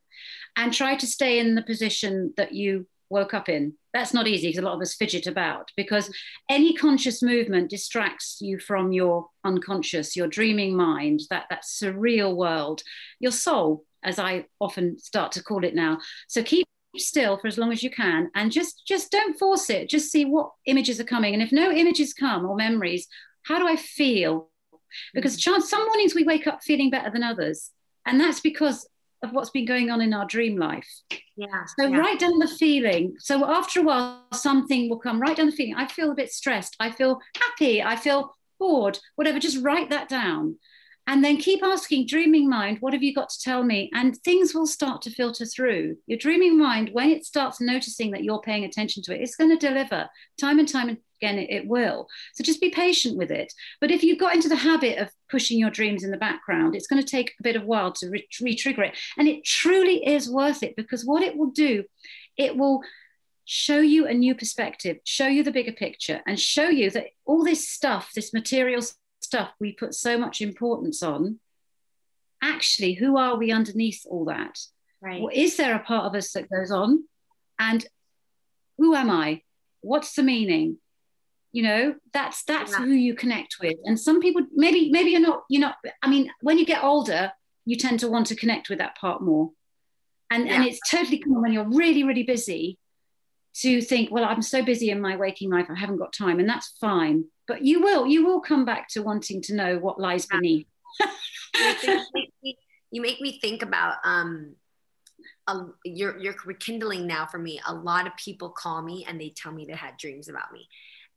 And 0.58 0.74
try 0.74 0.96
to 0.96 1.08
stay 1.08 1.40
in 1.40 1.56
the 1.56 1.62
position 1.62 2.34
that 2.36 2.52
you 2.52 2.88
woke 3.10 3.34
up 3.34 3.48
in. 3.48 3.74
That's 3.94 4.14
not 4.14 4.28
easy 4.28 4.48
because 4.48 4.62
a 4.62 4.66
lot 4.66 4.76
of 4.76 4.82
us 4.82 4.96
fidget 4.96 5.28
about 5.28 5.72
because 5.78 6.14
any 6.50 6.74
conscious 6.74 7.24
movement 7.24 7.70
distracts 7.70 8.40
you 8.42 8.60
from 8.60 8.92
your 8.92 9.28
unconscious, 9.44 10.16
your 10.16 10.28
dreaming 10.28 10.76
mind, 10.76 11.22
that, 11.30 11.46
that 11.50 11.64
surreal 11.64 12.36
world, 12.36 12.84
your 13.20 13.32
soul, 13.32 13.86
as 14.04 14.20
I 14.20 14.46
often 14.60 15.00
start 15.00 15.32
to 15.34 15.44
call 15.44 15.64
it 15.64 15.76
now. 15.76 16.00
So 16.28 16.44
keep 16.44 16.68
still 16.96 17.38
for 17.38 17.48
as 17.48 17.58
long 17.58 17.72
as 17.72 17.84
you 17.84 17.92
can 17.92 18.30
and 18.34 18.52
just 18.52 18.82
just 18.88 19.12
don't 19.12 19.38
force 19.38 19.70
it 19.70 19.88
just 19.88 20.12
see 20.12 20.26
what 20.26 20.52
images 20.66 21.00
are 21.00 21.04
coming 21.04 21.34
and 21.34 21.44
if 21.44 21.52
no 21.52 21.72
images 21.72 22.12
come 22.12 22.44
or 22.46 22.56
memories 22.56 23.08
how 23.44 23.60
do 23.60 23.68
i 23.68 23.76
feel 23.76 24.50
because 25.14 25.38
mm. 25.38 25.40
chance 25.40 25.70
some 25.70 25.86
mornings 25.86 26.16
we 26.16 26.24
wake 26.24 26.48
up 26.48 26.64
feeling 26.64 26.90
better 26.90 27.12
than 27.12 27.22
others 27.22 27.70
and 28.06 28.20
that's 28.20 28.40
because 28.40 28.88
of 29.24 29.32
what's 29.32 29.50
been 29.50 29.66
going 29.66 29.90
on 29.90 30.02
in 30.02 30.14
our 30.14 30.26
dream 30.26 30.58
life. 30.58 30.88
Yeah 31.36 31.66
so 31.78 31.88
yeah. 31.88 31.98
write 31.98 32.20
down 32.20 32.40
the 32.40 32.48
feeling 32.48 33.16
so 33.20 33.46
after 33.46 33.80
a 33.80 33.84
while 33.84 34.24
something 34.34 34.90
will 34.90 35.00
come 35.00 35.20
write 35.20 35.38
down 35.38 35.48
the 35.48 35.52
feeling. 35.52 35.76
I 35.76 35.88
feel 35.88 36.12
a 36.12 36.16
bit 36.16 36.32
stressed. 36.32 36.76
I 36.80 36.92
feel 36.92 37.20
happy. 37.36 37.82
I 37.82 37.96
feel 37.96 38.34
bored 38.60 39.00
whatever 39.16 39.40
just 39.40 39.64
write 39.64 39.90
that 39.90 40.10
down. 40.10 40.58
And 41.10 41.24
then 41.24 41.38
keep 41.38 41.64
asking 41.64 42.08
dreaming 42.08 42.50
mind 42.50 42.78
what 42.82 42.94
have 42.94 43.04
you 43.04 43.14
got 43.14 43.30
to 43.30 43.42
tell 43.42 43.64
me? 43.64 43.90
And 43.94 44.18
things 44.18 44.54
will 44.54 44.68
start 44.68 45.02
to 45.04 45.10
filter 45.10 45.46
through. 45.46 45.96
Your 46.06 46.18
dreaming 46.18 46.58
mind 46.58 46.90
when 46.92 47.10
it 47.10 47.26
starts 47.26 47.62
noticing 47.62 48.12
that 48.12 48.24
you're 48.24 48.42
paying 48.42 48.66
attention 48.66 49.04
to 49.04 49.16
it 49.16 49.22
it's 49.22 49.36
going 49.36 49.58
to 49.58 49.68
deliver 49.68 50.10
time 50.40 50.60
and 50.60 50.68
time 50.68 50.98
again 51.22 51.38
it, 51.38 51.50
it 51.50 51.68
will 51.68 52.08
so 52.34 52.44
just 52.44 52.62
be 52.62 52.70
patient 52.70 53.18
with 53.18 53.32
it 53.32 53.52
but 53.82 53.92
if 53.92 54.04
you've 54.04 54.20
got 54.20 54.36
into 54.36 54.50
the 54.50 54.56
habit 54.56 54.98
of 54.98 55.10
pushing 55.30 55.60
your 55.60 55.70
dreams 55.70 56.04
in 56.04 56.12
the 56.12 56.18
background 56.18 56.76
it's 56.76 56.88
going 56.88 57.02
to 57.02 57.08
take 57.08 57.34
a 57.40 57.44
bit 57.44 57.56
of 57.56 57.64
while 57.64 57.92
to 57.92 58.10
re- 58.10 58.56
trigger 58.56 58.84
it 58.84 58.98
and 59.18 59.28
it 59.28 59.44
truly 59.44 60.06
is 60.06 60.30
worth 60.30 60.64
it 60.64 60.76
because 60.76 61.06
what 61.06 61.24
it 61.24 61.36
will 61.38 61.52
do 61.52 61.84
it 62.38 62.56
will 62.56 62.82
show 63.46 63.80
you 63.80 64.06
a 64.06 64.14
new 64.14 64.36
perspective 64.36 64.98
show 65.06 65.28
you 65.28 65.42
the 65.42 65.52
bigger 65.52 65.72
picture 65.72 66.22
and 66.28 66.40
show 66.40 66.68
you 66.68 66.90
that 66.90 67.08
all 67.26 67.44
this 67.46 67.68
stuff 67.68 68.12
this 68.14 68.34
material 68.34 68.82
stuff 69.28 69.52
we 69.60 69.74
put 69.74 69.94
so 69.94 70.18
much 70.18 70.42
importance 70.42 71.04
on, 71.04 71.40
actually, 72.42 72.94
who 72.94 73.18
are 73.18 73.38
we 73.38 73.52
underneath 73.52 74.04
all 74.10 74.26
that? 74.26 74.58
Right. 75.02 75.22
Well, 75.22 75.32
is 75.34 75.58
there 75.58 75.76
a 75.76 75.84
part 75.84 76.06
of 76.06 76.16
us 76.16 76.32
that 76.34 76.50
goes 76.50 76.72
on? 76.72 77.04
And 77.60 77.86
who 78.78 78.96
am 78.96 79.10
I? 79.10 79.42
What's 79.82 80.16
the 80.16 80.24
meaning? 80.24 80.78
You 81.58 81.64
know, 81.64 81.96
that's 82.14 82.44
that's 82.44 82.72
yeah. 82.72 82.86
who 82.86 82.92
you 82.92 83.16
connect 83.16 83.58
with. 83.62 83.78
And 83.86 84.00
some 84.00 84.22
people 84.22 84.44
maybe 84.54 84.92
maybe 84.92 85.12
you're 85.12 85.20
not 85.20 85.44
you're 85.50 85.62
not. 85.62 85.78
I 86.04 86.10
mean, 86.10 86.30
when 86.42 86.58
you 86.58 86.66
get 86.66 86.84
older, 86.84 87.32
you 87.66 87.78
tend 87.78 88.00
to 88.02 88.10
want 88.10 88.28
to 88.28 88.36
connect 88.36 88.70
with 88.70 88.80
that 88.80 88.98
part 88.98 89.22
more. 89.22 89.52
And 90.30 90.46
yeah. 90.46 90.54
and 90.56 90.66
it's 90.66 90.80
totally 90.90 91.20
common 91.20 91.42
when 91.42 91.54
you're 91.54 91.70
really 91.70 92.04
really 92.04 92.24
busy 92.24 92.78
to 93.62 93.82
think, 93.82 94.12
well, 94.12 94.24
I'm 94.24 94.44
so 94.44 94.64
busy 94.64 94.92
in 94.92 95.02
my 95.02 95.16
waking 95.16 95.50
life, 95.50 95.66
I 95.70 95.76
haven't 95.76 95.98
got 95.98 96.14
time, 96.14 96.40
and 96.40 96.48
that's 96.48 96.78
fine 96.80 97.26
but 97.48 97.64
you 97.64 97.82
will 97.82 98.06
you 98.06 98.26
will 98.26 98.42
come 98.42 98.66
back 98.66 98.88
to 98.90 99.02
wanting 99.02 99.42
to 99.42 99.56
know 99.56 99.78
what 99.80 100.00
lies 100.00 100.26
beneath 100.26 100.68
you, 101.56 102.04
make 102.14 102.34
me, 102.44 102.58
you 102.92 103.02
make 103.02 103.22
me 103.22 103.40
think 103.40 103.64
about 103.64 103.96
um 104.04 104.54
a, 105.48 105.66
you're 105.86 106.18
you're 106.20 106.36
rekindling 106.46 107.08
now 107.08 107.26
for 107.26 107.40
me 107.40 107.60
a 107.68 107.74
lot 107.74 108.06
of 108.06 108.16
people 108.18 108.50
call 108.50 108.82
me 108.82 109.06
and 109.08 109.20
they 109.20 109.30
tell 109.30 109.52
me 109.52 109.66
they 109.66 109.74
had 109.74 109.98
dreams 109.98 110.28
about 110.30 110.52
me 110.52 110.68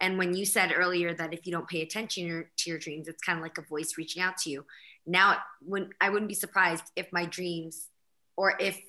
and 0.01 0.19
when 0.19 0.35
you 0.35 0.45
said 0.45 0.73
earlier 0.75 1.13
that 1.15 1.35
if 1.35 1.47
you 1.47 1.53
don't 1.53 1.69
pay 1.69 1.83
attention 1.83 2.45
to 2.57 2.71
your 2.71 2.79
dreams 2.79 3.09
it's 3.09 3.23
kind 3.23 3.39
of 3.39 3.43
like 3.43 3.59
a 3.59 3.63
voice 3.63 3.95
reaching 3.97 4.23
out 4.23 4.37
to 4.37 4.51
you 4.51 4.65
now 5.07 5.37
when 5.61 5.91
i 6.01 6.11
wouldn't 6.11 6.29
be 6.29 6.35
surprised 6.35 6.85
if 6.97 7.07
my 7.13 7.25
dreams 7.27 7.89
or 8.37 8.55
if 8.61 8.81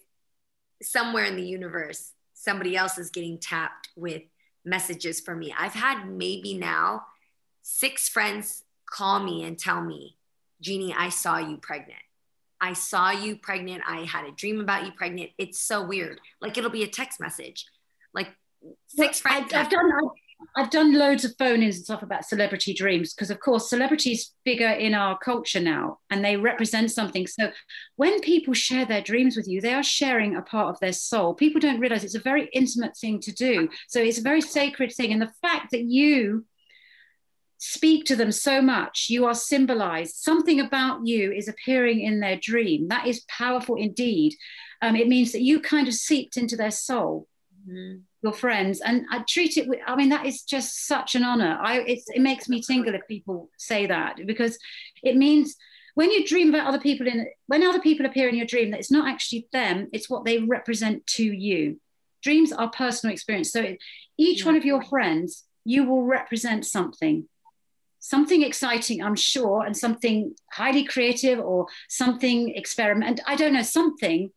somewhere 0.81 1.25
in 1.25 1.35
the 1.35 1.43
universe 1.43 2.11
somebody 2.33 2.75
else 2.75 2.97
is 2.97 3.09
getting 3.09 3.37
tapped 3.37 3.89
with 3.95 4.23
messages 4.65 5.19
for 5.19 5.35
me 5.35 5.53
i've 5.57 5.73
had 5.73 6.07
maybe 6.07 6.53
now 6.53 7.03
six 7.61 8.09
friends 8.09 8.63
call 8.91 9.19
me 9.19 9.43
and 9.43 9.57
tell 9.57 9.81
me, 9.81 10.17
Jeannie, 10.61 10.93
I 10.95 11.09
saw 11.09 11.37
you 11.37 11.57
pregnant. 11.57 11.99
I 12.59 12.73
saw 12.73 13.09
you 13.09 13.37
pregnant. 13.37 13.81
I 13.87 14.01
had 14.01 14.25
a 14.25 14.31
dream 14.31 14.59
about 14.59 14.85
you 14.85 14.91
pregnant. 14.91 15.31
It's 15.39 15.57
so 15.57 15.83
weird. 15.83 16.19
Like 16.39 16.57
it'll 16.57 16.69
be 16.69 16.83
a 16.83 16.87
text 16.87 17.19
message. 17.19 17.65
Like 18.13 18.27
six 18.87 19.23
well, 19.23 19.33
friends. 19.33 19.53
I've, 19.53 19.65
I've 19.65 19.71
done. 19.71 19.89
I've, 20.55 20.69
done 20.69 20.93
loads 20.93 21.25
of 21.25 21.35
phone-ins 21.37 21.77
and 21.77 21.85
stuff 21.85 22.03
about 22.03 22.25
celebrity 22.25 22.73
dreams 22.73 23.13
because, 23.13 23.29
of 23.29 23.39
course, 23.39 23.69
celebrities 23.69 24.33
figure 24.43 24.69
in 24.69 24.93
our 24.93 25.17
culture 25.17 25.59
now, 25.59 25.99
and 26.09 26.23
they 26.23 26.37
represent 26.37 26.91
something. 26.91 27.27
So, 27.27 27.51
when 27.95 28.21
people 28.21 28.53
share 28.53 28.85
their 28.85 29.01
dreams 29.01 29.35
with 29.35 29.47
you, 29.47 29.61
they 29.61 29.73
are 29.73 29.83
sharing 29.83 30.35
a 30.35 30.41
part 30.41 30.69
of 30.69 30.79
their 30.79 30.93
soul. 30.93 31.33
People 31.33 31.61
don't 31.61 31.79
realize 31.79 32.03
it's 32.03 32.15
a 32.15 32.19
very 32.19 32.49
intimate 32.53 32.97
thing 32.97 33.19
to 33.21 33.31
do. 33.31 33.69
So, 33.87 34.01
it's 34.01 34.19
a 34.19 34.23
very 34.23 34.41
sacred 34.41 34.93
thing, 34.93 35.11
and 35.11 35.21
the 35.21 35.33
fact 35.41 35.71
that 35.71 35.83
you 35.83 36.45
speak 37.61 38.05
to 38.05 38.15
them 38.15 38.31
so 38.31 38.59
much. 38.59 39.05
You 39.09 39.25
are 39.27 39.35
symbolized. 39.35 40.15
Something 40.15 40.59
about 40.59 41.05
you 41.05 41.31
is 41.31 41.47
appearing 41.47 42.01
in 42.01 42.19
their 42.19 42.35
dream. 42.35 42.87
That 42.87 43.05
is 43.05 43.23
powerful 43.29 43.75
indeed. 43.75 44.35
Um, 44.81 44.95
it 44.95 45.07
means 45.07 45.31
that 45.31 45.43
you 45.43 45.61
kind 45.61 45.87
of 45.87 45.93
seeped 45.93 46.37
into 46.37 46.55
their 46.55 46.71
soul, 46.71 47.27
mm-hmm. 47.67 47.99
your 48.21 48.33
friends. 48.33 48.81
And 48.81 49.05
I 49.11 49.23
treat 49.27 49.57
it 49.57 49.67
with, 49.67 49.79
I 49.85 49.95
mean, 49.95 50.09
that 50.09 50.25
is 50.25 50.43
just 50.43 50.87
such 50.87 51.15
an 51.15 51.23
honor. 51.23 51.57
I, 51.61 51.81
it 51.87 52.21
makes 52.21 52.49
me 52.49 52.61
tingle 52.61 52.95
if 52.95 53.07
people 53.07 53.49
say 53.57 53.87
that 53.87 54.17
because 54.25 54.57
it 55.03 55.15
means 55.15 55.55
when 55.95 56.11
you 56.11 56.25
dream 56.25 56.49
about 56.49 56.67
other 56.67 56.79
people 56.79 57.07
in, 57.07 57.27
when 57.47 57.63
other 57.63 57.81
people 57.81 58.05
appear 58.05 58.29
in 58.29 58.35
your 58.35 58.45
dream, 58.45 58.71
that 58.71 58.79
it's 58.79 58.91
not 58.91 59.09
actually 59.09 59.47
them, 59.51 59.89
it's 59.91 60.09
what 60.09 60.25
they 60.25 60.39
represent 60.39 61.05
to 61.07 61.23
you. 61.23 61.79
Dreams 62.23 62.51
are 62.51 62.69
personal 62.69 63.13
experience. 63.13 63.51
So 63.51 63.75
each 64.17 64.45
one 64.45 64.55
of 64.55 64.65
your 64.65 64.81
friends, 64.83 65.43
you 65.65 65.83
will 65.85 66.03
represent 66.03 66.65
something 66.65 67.27
something 68.01 68.41
exciting, 68.41 69.01
I'm 69.01 69.15
sure, 69.15 69.63
and 69.63 69.77
something 69.77 70.33
highly 70.51 70.83
creative 70.83 71.39
or 71.39 71.67
something 71.87 72.49
experiment. 72.55 73.21
I 73.25 73.35
don't 73.35 73.53
know, 73.53 73.61
something 73.61 74.31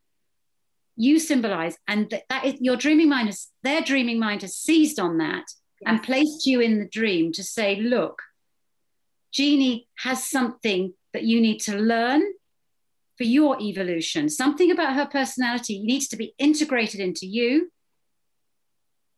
you 0.96 1.18
symbolize. 1.18 1.76
And 1.88 2.08
that, 2.10 2.24
that 2.28 2.44
is 2.44 2.54
your 2.60 2.76
dreaming 2.76 3.08
mind 3.08 3.28
has 3.28 3.48
their 3.62 3.82
dreaming 3.82 4.18
mind 4.18 4.42
has 4.42 4.56
seized 4.56 4.98
on 4.98 5.18
that 5.18 5.44
and 5.86 6.02
placed 6.02 6.46
you 6.46 6.60
in 6.60 6.78
the 6.78 6.88
dream 6.88 7.32
to 7.32 7.42
say, 7.42 7.76
look, 7.76 8.22
Jeannie 9.32 9.88
has 9.98 10.24
something 10.24 10.94
that 11.12 11.24
you 11.24 11.40
need 11.40 11.58
to 11.60 11.76
learn 11.76 12.22
for 13.18 13.24
your 13.24 13.60
evolution. 13.60 14.28
Something 14.28 14.70
about 14.70 14.94
her 14.94 15.06
personality 15.06 15.82
needs 15.82 16.08
to 16.08 16.16
be 16.16 16.34
integrated 16.38 17.00
into 17.00 17.26
you 17.26 17.70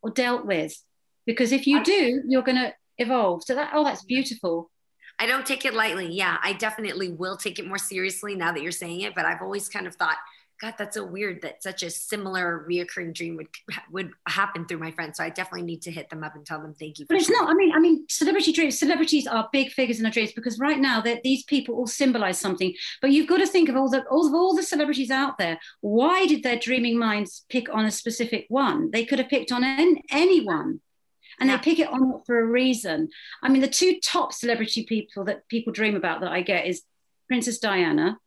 or 0.03 0.11
dealt 0.11 0.45
with. 0.45 0.77
Because 1.25 1.53
if 1.53 1.67
you 1.67 1.83
do, 1.83 2.23
you're 2.29 2.43
going 2.43 2.57
to 2.57 2.75
evolve. 2.99 3.43
So 3.45 3.55
that 3.55 3.73
oh, 3.75 3.85
that's 3.85 4.05
beautiful. 4.05 4.71
I 5.19 5.27
don't 5.27 5.47
take 5.47 5.65
it 5.65 5.75
lightly. 5.75 6.13
Yeah, 6.13 6.37
I 6.43 6.53
definitely 6.53 7.11
will 7.11 7.37
take 7.37 7.59
it 7.59 7.67
more 7.67 7.79
seriously 7.79 8.35
now 8.35 8.53
that 8.53 8.63
you're 8.63 8.73
saying 8.73 9.01
it. 9.01 9.15
But 9.15 9.25
I've 9.25 9.43
always 9.43 9.69
kind 9.69 9.87
of 9.87 9.95
thought, 9.97 10.17
God, 10.61 10.75
that's 10.79 10.97
so 10.97 11.05
weird 11.05 11.43
that 11.43 11.63
such 11.63 11.83
a 11.83 11.91
similar 11.91 12.67
reoccurring 12.69 13.15
dream 13.15 13.37
would 13.37 13.49
would 13.91 14.11
happen 14.27 14.67
through 14.67 14.79
my 14.79 14.91
friends. 14.91 15.19
So 15.19 15.25
I 15.25 15.31
definitely 15.31 15.67
need 15.67 15.83
to 15.83 15.91
hit 15.91 16.09
them 16.09 16.25
up 16.25 16.35
and 16.35 16.47
tell 16.47 16.61
them 16.61 16.75
thank 16.75 16.99
you. 16.99 17.07
but 17.07 17.19
it's 17.19 17.31
not. 17.31 17.49
I 17.49 17.55
mean, 17.55 17.73
I 17.75 17.79
mean, 17.79 18.07
celebrity 18.09 18.53
dreams. 18.53 18.79
Celebrities 18.79 19.27
are 19.27 19.49
big 19.53 19.71
figures 19.71 20.01
in 20.01 20.07
our 20.07 20.13
dreams 20.13 20.33
because 20.33 20.59
right 20.59 20.79
now 20.79 21.01
that 21.03 21.23
these 21.23 21.45
people 21.45 21.75
all 21.75 21.87
symbolize 21.87 22.39
something. 22.39 22.75
But 23.03 23.13
you've 23.13 23.29
got 23.29 23.39
to 23.39 23.47
think 23.47 23.69
of 23.69 23.77
all 23.77 23.91
the 23.91 24.05
all 24.07 24.27
of 24.27 24.35
all 24.35 24.55
the 24.55 24.63
celebrities 24.63 25.11
out 25.11 25.39
there. 25.39 25.59
Why 25.81 26.27
did 26.27 26.43
their 26.43 26.59
dreaming 26.59 26.99
minds 26.99 27.45
pick 27.49 27.73
on 27.73 27.85
a 27.85 27.91
specific 27.91 28.47
one? 28.49 28.91
They 28.91 29.05
could 29.05 29.19
have 29.19 29.29
picked 29.29 29.53
on 29.53 29.63
an, 29.63 29.99
anyone 30.11 30.81
and 31.39 31.49
yeah. 31.49 31.57
they 31.57 31.63
pick 31.63 31.79
it 31.79 31.89
on 31.89 32.23
for 32.25 32.39
a 32.39 32.47
reason. 32.47 33.09
I 33.43 33.49
mean, 33.49 33.63
the 33.63 33.69
two 33.69 33.99
top 34.03 34.33
celebrity 34.33 34.85
people 34.85 35.25
that 35.25 35.49
people 35.49 35.73
dream 35.73 35.97
about 35.97 36.21
that 36.21 36.33
I 36.33 36.43
get 36.43 36.67
is 36.67 36.83
Princess 37.29 37.59
Diana. 37.59 38.19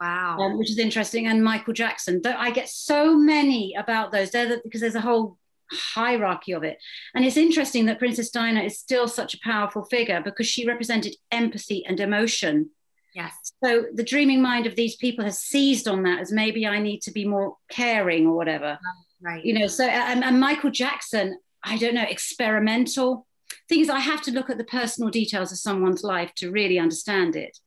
Wow. 0.00 0.38
Um, 0.38 0.58
which 0.58 0.70
is 0.70 0.78
interesting. 0.78 1.26
And 1.26 1.42
Michael 1.42 1.74
Jackson. 1.74 2.22
I 2.24 2.50
get 2.50 2.68
so 2.68 3.16
many 3.16 3.74
about 3.76 4.12
those 4.12 4.30
the, 4.30 4.60
because 4.62 4.80
there's 4.80 4.94
a 4.94 5.00
whole 5.00 5.38
hierarchy 5.70 6.52
of 6.52 6.64
it. 6.64 6.78
And 7.14 7.24
it's 7.24 7.36
interesting 7.36 7.86
that 7.86 7.98
Princess 7.98 8.30
Diana 8.30 8.62
is 8.62 8.78
still 8.78 9.08
such 9.08 9.34
a 9.34 9.40
powerful 9.42 9.84
figure 9.84 10.22
because 10.22 10.46
she 10.46 10.66
represented 10.66 11.16
empathy 11.30 11.84
and 11.84 12.00
emotion. 12.00 12.70
Yes. 13.14 13.32
So 13.64 13.86
the 13.92 14.04
dreaming 14.04 14.40
mind 14.40 14.66
of 14.66 14.76
these 14.76 14.96
people 14.96 15.24
has 15.24 15.38
seized 15.38 15.88
on 15.88 16.04
that 16.04 16.20
as 16.20 16.30
maybe 16.30 16.66
I 16.66 16.78
need 16.78 17.02
to 17.02 17.10
be 17.10 17.26
more 17.26 17.56
caring 17.70 18.26
or 18.26 18.34
whatever. 18.34 18.78
Right. 19.20 19.44
You 19.44 19.58
know, 19.58 19.66
so 19.66 19.84
and, 19.84 20.22
and 20.22 20.38
Michael 20.38 20.70
Jackson, 20.70 21.38
I 21.64 21.76
don't 21.78 21.94
know, 21.94 22.06
experimental. 22.08 23.26
Things 23.68 23.88
I 23.88 23.98
have 23.98 24.22
to 24.22 24.30
look 24.30 24.50
at 24.50 24.58
the 24.58 24.64
personal 24.64 25.10
details 25.10 25.50
of 25.50 25.58
someone's 25.58 26.04
life 26.04 26.32
to 26.36 26.50
really 26.50 26.78
understand 26.78 27.34
it. 27.34 27.58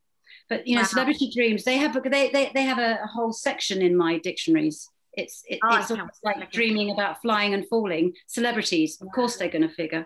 But 0.52 0.68
you 0.68 0.76
know, 0.76 0.82
wow. 0.82 0.88
celebrity 0.88 1.32
dreams, 1.34 1.64
they 1.64 1.78
have 1.78 1.94
they, 2.04 2.30
they, 2.30 2.52
they 2.54 2.64
have 2.64 2.78
a, 2.78 3.00
a, 3.02 3.08
whole 3.08 3.32
section 3.32 3.82
in 3.82 3.96
my 3.96 4.18
dictionaries. 4.18 4.90
It's 5.14 5.44
it, 5.48 5.60
oh, 5.64 5.80
it's 5.80 5.90
like 6.26 6.52
dreaming 6.52 6.92
about 6.92 7.22
flying 7.22 7.54
and 7.54 7.66
falling. 7.70 8.12
Celebrities, 8.28 9.02
of 9.02 9.08
course, 9.16 9.38
they're 9.38 9.48
going 9.48 9.62
to 9.62 9.74
figure. 9.74 10.06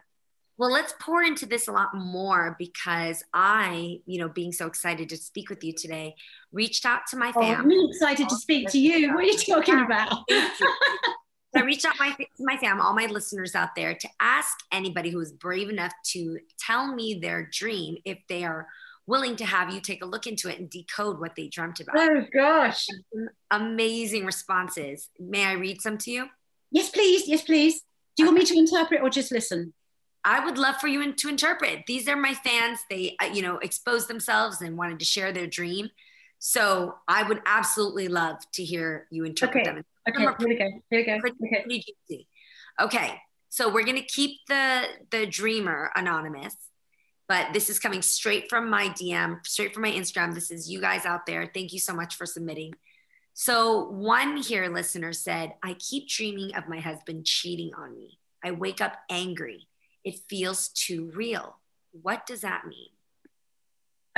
Well, 0.59 0.71
let's 0.71 0.93
pour 1.01 1.23
into 1.23 1.47
this 1.47 1.67
a 1.67 1.71
lot 1.71 1.95
more 1.95 2.55
because 2.59 3.23
I, 3.33 4.01
you 4.05 4.19
know, 4.19 4.29
being 4.29 4.51
so 4.51 4.67
excited 4.67 5.09
to 5.09 5.17
speak 5.17 5.49
with 5.49 5.63
you 5.63 5.73
today, 5.73 6.13
reached 6.51 6.85
out 6.85 7.07
to 7.09 7.17
my 7.17 7.31
family. 7.31 7.75
Oh, 7.75 7.81
I'm 7.81 7.89
excited 7.89 8.29
to 8.29 8.35
speak 8.35 8.69
to 8.69 8.77
you. 8.77 9.15
What 9.15 9.23
are 9.23 9.27
you 9.27 9.37
talking 9.39 9.79
about? 9.79 10.25
I 11.55 11.63
reached 11.63 11.85
out 11.85 11.95
my 11.99 12.15
my 12.39 12.57
fam, 12.57 12.79
all 12.79 12.93
my 12.93 13.07
listeners 13.07 13.55
out 13.55 13.69
there, 13.75 13.95
to 13.95 14.09
ask 14.19 14.59
anybody 14.71 15.09
who 15.09 15.19
is 15.21 15.31
brave 15.31 15.69
enough 15.69 15.93
to 16.11 16.37
tell 16.59 16.93
me 16.93 17.15
their 17.15 17.49
dream 17.51 17.97
if 18.05 18.19
they 18.29 18.43
are 18.43 18.67
willing 19.07 19.35
to 19.37 19.45
have 19.45 19.73
you 19.73 19.79
take 19.79 20.03
a 20.03 20.05
look 20.05 20.27
into 20.27 20.49
it 20.49 20.59
and 20.59 20.69
decode 20.69 21.19
what 21.19 21.35
they 21.35 21.47
dreamt 21.47 21.79
about. 21.79 21.95
Oh 21.97 22.25
gosh. 22.33 22.87
Amazing 23.51 24.25
responses. 24.25 25.09
May 25.19 25.45
I 25.45 25.53
read 25.53 25.81
some 25.81 25.97
to 25.99 26.11
you? 26.11 26.27
Yes, 26.71 26.89
please. 26.89 27.27
Yes, 27.27 27.43
please. 27.43 27.81
Do 28.15 28.23
you 28.23 28.25
want 28.27 28.39
me 28.39 28.45
to 28.45 28.57
interpret 28.57 29.01
or 29.01 29.09
just 29.09 29.31
listen? 29.31 29.73
I 30.23 30.43
would 30.43 30.57
love 30.57 30.77
for 30.77 30.87
you 30.87 31.13
to 31.13 31.29
interpret. 31.29 31.83
These 31.85 32.07
are 32.07 32.15
my 32.15 32.33
fans. 32.33 32.79
They, 32.89 33.15
uh, 33.21 33.27
you 33.27 33.43
know, 33.43 33.57
exposed 33.59 34.07
themselves 34.07 34.61
and 34.61 34.77
wanted 34.77 34.99
to 34.99 35.05
share 35.05 35.31
their 35.31 35.45
dream. 35.45 35.89
So 36.39 36.95
I 37.07 37.23
would 37.23 37.41
absolutely 37.45 38.07
love 38.07 38.37
to 38.53 38.63
hear 38.63 39.07
you 39.11 39.23
interpret 39.23 39.67
okay. 39.67 39.75
them. 39.75 39.85
Okay, 40.07 40.23
here 40.39 40.47
we 40.47 40.55
go. 40.57 40.69
Here 40.89 40.99
we 40.99 41.03
go. 41.05 41.13
Okay. 41.13 41.19
Pretty 41.19 42.27
okay, 42.79 43.21
so 43.49 43.71
we're 43.71 43.85
gonna 43.85 44.01
keep 44.01 44.39
the 44.47 44.83
the 45.11 45.25
dreamer 45.25 45.91
anonymous, 45.95 46.55
but 47.27 47.53
this 47.53 47.69
is 47.69 47.79
coming 47.79 48.01
straight 48.01 48.49
from 48.49 48.69
my 48.69 48.89
DM, 48.89 49.45
straight 49.45 49.73
from 49.73 49.83
my 49.83 49.91
Instagram. 49.91 50.33
This 50.33 50.51
is 50.51 50.69
you 50.69 50.79
guys 50.79 51.05
out 51.05 51.25
there. 51.25 51.49
Thank 51.53 51.73
you 51.73 51.79
so 51.79 51.93
much 51.93 52.15
for 52.15 52.25
submitting. 52.25 52.73
So 53.33 53.89
one 53.89 54.37
here 54.37 54.67
listener 54.67 55.11
said, 55.11 55.53
I 55.63 55.73
keep 55.73 56.07
dreaming 56.07 56.55
of 56.55 56.69
my 56.69 56.79
husband 56.79 57.25
cheating 57.25 57.71
on 57.77 57.97
me. 57.97 58.19
I 58.43 58.51
wake 58.51 58.79
up 58.79 58.95
angry. 59.09 59.67
It 60.03 60.19
feels 60.29 60.69
too 60.69 61.11
real. 61.15 61.59
What 62.01 62.25
does 62.25 62.41
that 62.41 62.65
mean? 62.67 62.89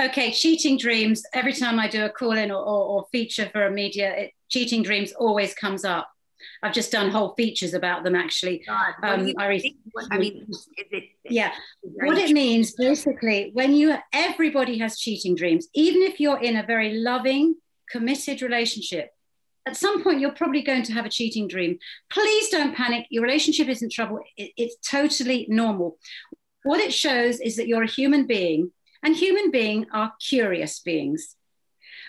Okay, 0.00 0.30
cheating 0.30 0.78
dreams. 0.78 1.24
Every 1.32 1.52
time 1.52 1.80
I 1.80 1.88
do 1.88 2.04
a 2.04 2.10
call 2.10 2.32
in 2.32 2.52
or, 2.52 2.62
or, 2.62 2.84
or 2.84 3.06
feature 3.10 3.48
for 3.52 3.66
a 3.66 3.70
media, 3.70 4.14
it, 4.14 4.32
cheating 4.48 4.82
dreams 4.82 5.12
always 5.12 5.54
comes 5.54 5.84
up. 5.84 6.08
I've 6.62 6.72
just 6.72 6.92
done 6.92 7.10
whole 7.10 7.34
features 7.34 7.74
about 7.74 8.04
them 8.04 8.14
actually. 8.14 8.64
God, 8.66 8.94
um, 9.02 9.32
I, 9.38 9.46
I, 10.10 10.18
mean, 10.18 10.46
it, 10.76 11.04
yeah. 11.24 11.52
What 11.82 12.18
it 12.18 12.30
means 12.30 12.72
basically, 12.72 13.50
when 13.52 13.74
you 13.74 13.96
everybody 14.12 14.78
has 14.78 14.98
cheating 14.98 15.34
dreams, 15.34 15.68
even 15.74 16.02
if 16.02 16.20
you're 16.20 16.40
in 16.40 16.56
a 16.56 16.62
very 16.62 16.94
loving, 16.94 17.56
committed 17.90 18.42
relationship, 18.42 19.10
at 19.66 19.76
some 19.76 20.02
point 20.02 20.20
you're 20.20 20.32
probably 20.32 20.62
going 20.62 20.82
to 20.84 20.92
have 20.92 21.06
a 21.06 21.10
cheating 21.10 21.48
dream. 21.48 21.78
Please 22.10 22.48
don't 22.48 22.74
panic. 22.74 23.06
Your 23.10 23.22
relationship 23.22 23.68
isn't 23.68 23.92
trouble. 23.92 24.20
It, 24.36 24.52
it's 24.56 24.76
totally 24.88 25.46
normal. 25.48 25.98
What 26.64 26.80
it 26.80 26.92
shows 26.92 27.40
is 27.40 27.56
that 27.56 27.68
you're 27.68 27.84
a 27.84 27.90
human 27.90 28.26
being, 28.26 28.72
and 29.02 29.14
human 29.14 29.50
beings 29.50 29.86
are 29.92 30.12
curious 30.20 30.80
beings 30.80 31.36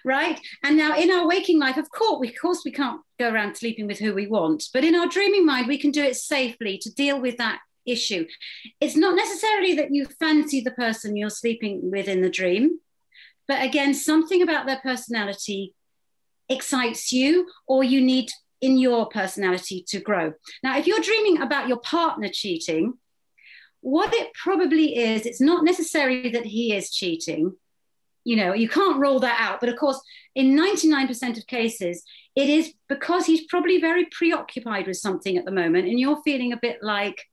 right? 0.05 0.39
And 0.63 0.77
now 0.77 0.97
in 0.97 1.11
our 1.11 1.27
waking 1.27 1.59
life, 1.59 1.77
of 1.77 1.89
course, 1.89 2.19
we, 2.19 2.29
of 2.29 2.35
course, 2.41 2.61
we 2.63 2.71
can't 2.71 3.01
go 3.19 3.31
around 3.31 3.55
sleeping 3.55 3.85
with 3.85 3.99
who 3.99 4.13
we 4.13 4.27
want, 4.27 4.69
but 4.73 4.83
in 4.83 4.95
our 4.95 5.07
dreaming 5.07 5.45
mind, 5.45 5.67
we 5.67 5.77
can 5.77 5.91
do 5.91 6.03
it 6.03 6.15
safely 6.15 6.77
to 6.79 6.93
deal 6.93 7.19
with 7.19 7.37
that 7.37 7.59
issue. 7.85 8.25
It's 8.79 8.95
not 8.95 9.15
necessarily 9.15 9.75
that 9.75 9.93
you 9.93 10.05
fancy 10.19 10.61
the 10.61 10.71
person 10.71 11.15
you're 11.15 11.29
sleeping 11.29 11.91
with 11.91 12.07
in 12.07 12.21
the 12.21 12.29
dream, 12.29 12.79
but 13.47 13.63
again, 13.63 13.93
something 13.93 14.41
about 14.41 14.65
their 14.65 14.79
personality 14.81 15.73
excites 16.47 17.11
you, 17.11 17.47
or 17.67 17.83
you 17.83 18.01
need 18.01 18.29
in 18.61 18.77
your 18.77 19.07
personality 19.07 19.83
to 19.87 19.99
grow. 19.99 20.33
Now, 20.63 20.77
if 20.77 20.87
you're 20.87 21.01
dreaming 21.01 21.41
about 21.41 21.67
your 21.67 21.79
partner 21.79 22.29
cheating, 22.31 22.93
what 23.81 24.13
it 24.13 24.33
probably 24.33 24.97
is, 24.97 25.25
it's 25.25 25.41
not 25.41 25.63
necessarily 25.63 26.29
that 26.29 26.45
he 26.45 26.75
is 26.75 26.91
cheating, 26.91 27.53
you 28.23 28.35
know 28.35 28.53
you 28.53 28.69
can't 28.69 28.99
rule 28.99 29.19
that 29.19 29.39
out 29.39 29.59
but 29.59 29.69
of 29.69 29.75
course 29.77 29.99
in 30.39 30.57
99% 30.57 31.37
of 31.37 31.47
cases 31.47 32.03
it 32.35 32.49
is 32.49 32.73
because 32.87 33.25
he's 33.25 33.45
probably 33.47 33.79
very 33.79 34.05
preoccupied 34.05 34.87
with 34.87 34.95
something 34.95 35.37
at 35.37 35.43
the 35.43 35.51
moment 35.51 35.87
and 35.87 35.99
you're 35.99 36.21
feeling 36.23 36.53
a 36.53 36.59
bit 36.61 36.79
like 36.81 37.25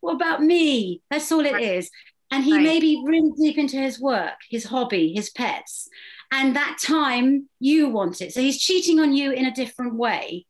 what 0.00 0.14
about 0.14 0.42
me 0.42 1.00
that's 1.10 1.32
all 1.32 1.46
it 1.46 1.54
right. 1.54 1.62
is, 1.62 1.90
and 2.30 2.44
he 2.44 2.52
right. 2.54 2.62
may 2.62 2.78
be 2.78 3.02
really 3.04 3.32
deep 3.40 3.56
into 3.56 3.76
his 3.76 3.98
work 3.98 4.34
his 4.50 4.64
hobby 4.64 5.12
his 5.14 5.30
pets 5.30 5.88
and 6.30 6.54
that 6.54 6.76
time 6.82 7.48
you 7.58 7.88
want 7.88 8.20
it 8.20 8.32
so 8.32 8.40
he's 8.40 8.60
cheating 8.60 9.00
on 9.00 9.14
you 9.14 9.32
in 9.32 9.46
a 9.46 9.54
different 9.54 9.94
way 9.94 10.44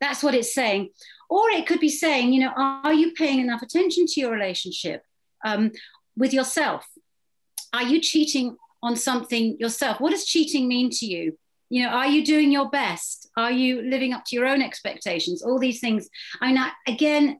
that's 0.00 0.22
what 0.22 0.34
it's 0.34 0.54
saying 0.54 0.90
or 1.30 1.48
it 1.50 1.66
could 1.66 1.80
be 1.80 1.88
saying 1.88 2.32
you 2.32 2.40
know 2.40 2.52
are 2.56 2.94
you 2.94 3.12
paying 3.12 3.40
enough 3.40 3.62
attention 3.62 4.04
to 4.06 4.20
your 4.20 4.30
relationship 4.30 5.02
um, 5.46 5.70
with 6.16 6.34
yourself 6.34 6.86
are 7.72 7.84
you 7.84 8.00
cheating 8.00 8.56
on 8.84 8.94
something 8.96 9.56
yourself. 9.58 9.98
What 9.98 10.10
does 10.10 10.26
cheating 10.26 10.68
mean 10.68 10.90
to 10.90 11.06
you? 11.06 11.38
You 11.70 11.84
know, 11.84 11.90
are 11.90 12.06
you 12.06 12.24
doing 12.24 12.52
your 12.52 12.70
best? 12.70 13.28
Are 13.36 13.50
you 13.50 13.82
living 13.82 14.12
up 14.12 14.24
to 14.26 14.36
your 14.36 14.46
own 14.46 14.62
expectations? 14.62 15.42
All 15.42 15.58
these 15.58 15.80
things. 15.80 16.08
I 16.40 16.48
mean, 16.48 16.58
I, 16.58 16.70
again, 16.86 17.38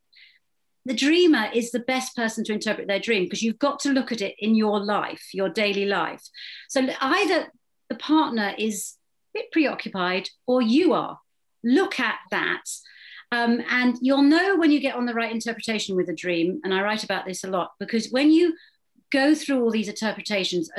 the 0.87 0.95
dreamer 0.95 1.49
is 1.55 1.71
the 1.71 1.81
best 1.81 2.15
person 2.15 2.45
to 2.45 2.53
interpret 2.53 2.89
their 2.89 3.01
dream 3.01 3.25
because 3.25 3.43
you've 3.43 3.59
got 3.59 3.79
to 3.81 3.91
look 3.91 4.13
at 4.13 4.21
it 4.21 4.35
in 4.39 4.55
your 4.55 4.81
life, 4.85 5.29
your 5.33 5.49
daily 5.49 5.87
life. 5.87 6.23
So 6.69 6.87
either 7.01 7.49
the 7.89 7.95
partner 7.97 8.55
is 8.59 8.97
a 9.35 9.41
bit 9.41 9.53
preoccupied 9.53 10.29
or 10.47 10.61
you 10.61 10.93
are. 10.93 11.19
Look 11.63 11.99
at 12.01 12.19
that. 12.31 12.65
Um, 13.33 13.63
and 13.69 13.97
you'll 14.01 14.23
know 14.23 14.57
when 14.57 14.71
you 14.71 14.81
get 14.81 14.95
on 14.95 15.07
the 15.07 15.15
right 15.15 15.33
interpretation 15.33 15.97
with 15.97 16.09
a 16.09 16.15
dream. 16.15 16.61
And 16.65 16.75
I 16.75 16.83
write 16.83 17.03
about 17.03 17.25
this 17.25 17.45
a 17.45 17.49
lot 17.49 17.73
because 17.81 18.11
when 18.11 18.31
you 18.31 18.55
go 19.11 19.35
through 19.35 19.63
all 19.63 19.71
these 19.71 19.89
interpretations 19.89 20.71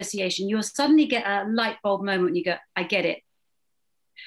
association, 0.00 0.48
you'll 0.48 0.62
suddenly 0.62 1.06
get 1.06 1.26
a 1.26 1.48
light 1.48 1.76
bulb 1.82 2.02
moment 2.02 2.24
when 2.24 2.34
you 2.34 2.44
go, 2.44 2.56
I 2.76 2.84
get 2.84 3.04
it. 3.04 3.22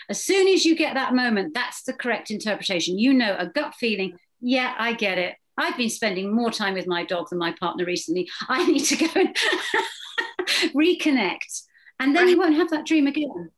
As 0.10 0.24
soon 0.24 0.48
as 0.48 0.66
you 0.66 0.76
get 0.76 0.94
that 0.96 1.14
moment, 1.14 1.54
that's 1.54 1.84
the 1.84 1.94
correct 1.94 2.32
interpretation. 2.32 2.98
You 2.98 3.14
know, 3.14 3.36
a 3.38 3.48
gut 3.48 3.76
feeling, 3.76 4.18
yeah, 4.40 4.74
I 4.78 4.94
get 4.94 5.18
it. 5.18 5.36
I've 5.58 5.78
been 5.78 5.90
spending 5.90 6.34
more 6.34 6.52
time 6.52 6.74
with 6.74 6.88
my 6.88 7.04
dog 7.04 7.30
than 7.30 7.40
my 7.40 7.54
partner 7.60 7.86
recently. 7.86 8.30
I 8.48 8.66
need 8.72 8.86
to 8.86 8.96
go 8.96 9.08
and 9.16 9.36
reconnect. 10.74 11.64
And 12.00 12.16
then 12.16 12.24
right. 12.24 12.32
you 12.32 12.40
won't 12.40 12.56
have 12.56 12.70
that 12.72 12.86
dream 12.86 13.08
again. 13.08 13.52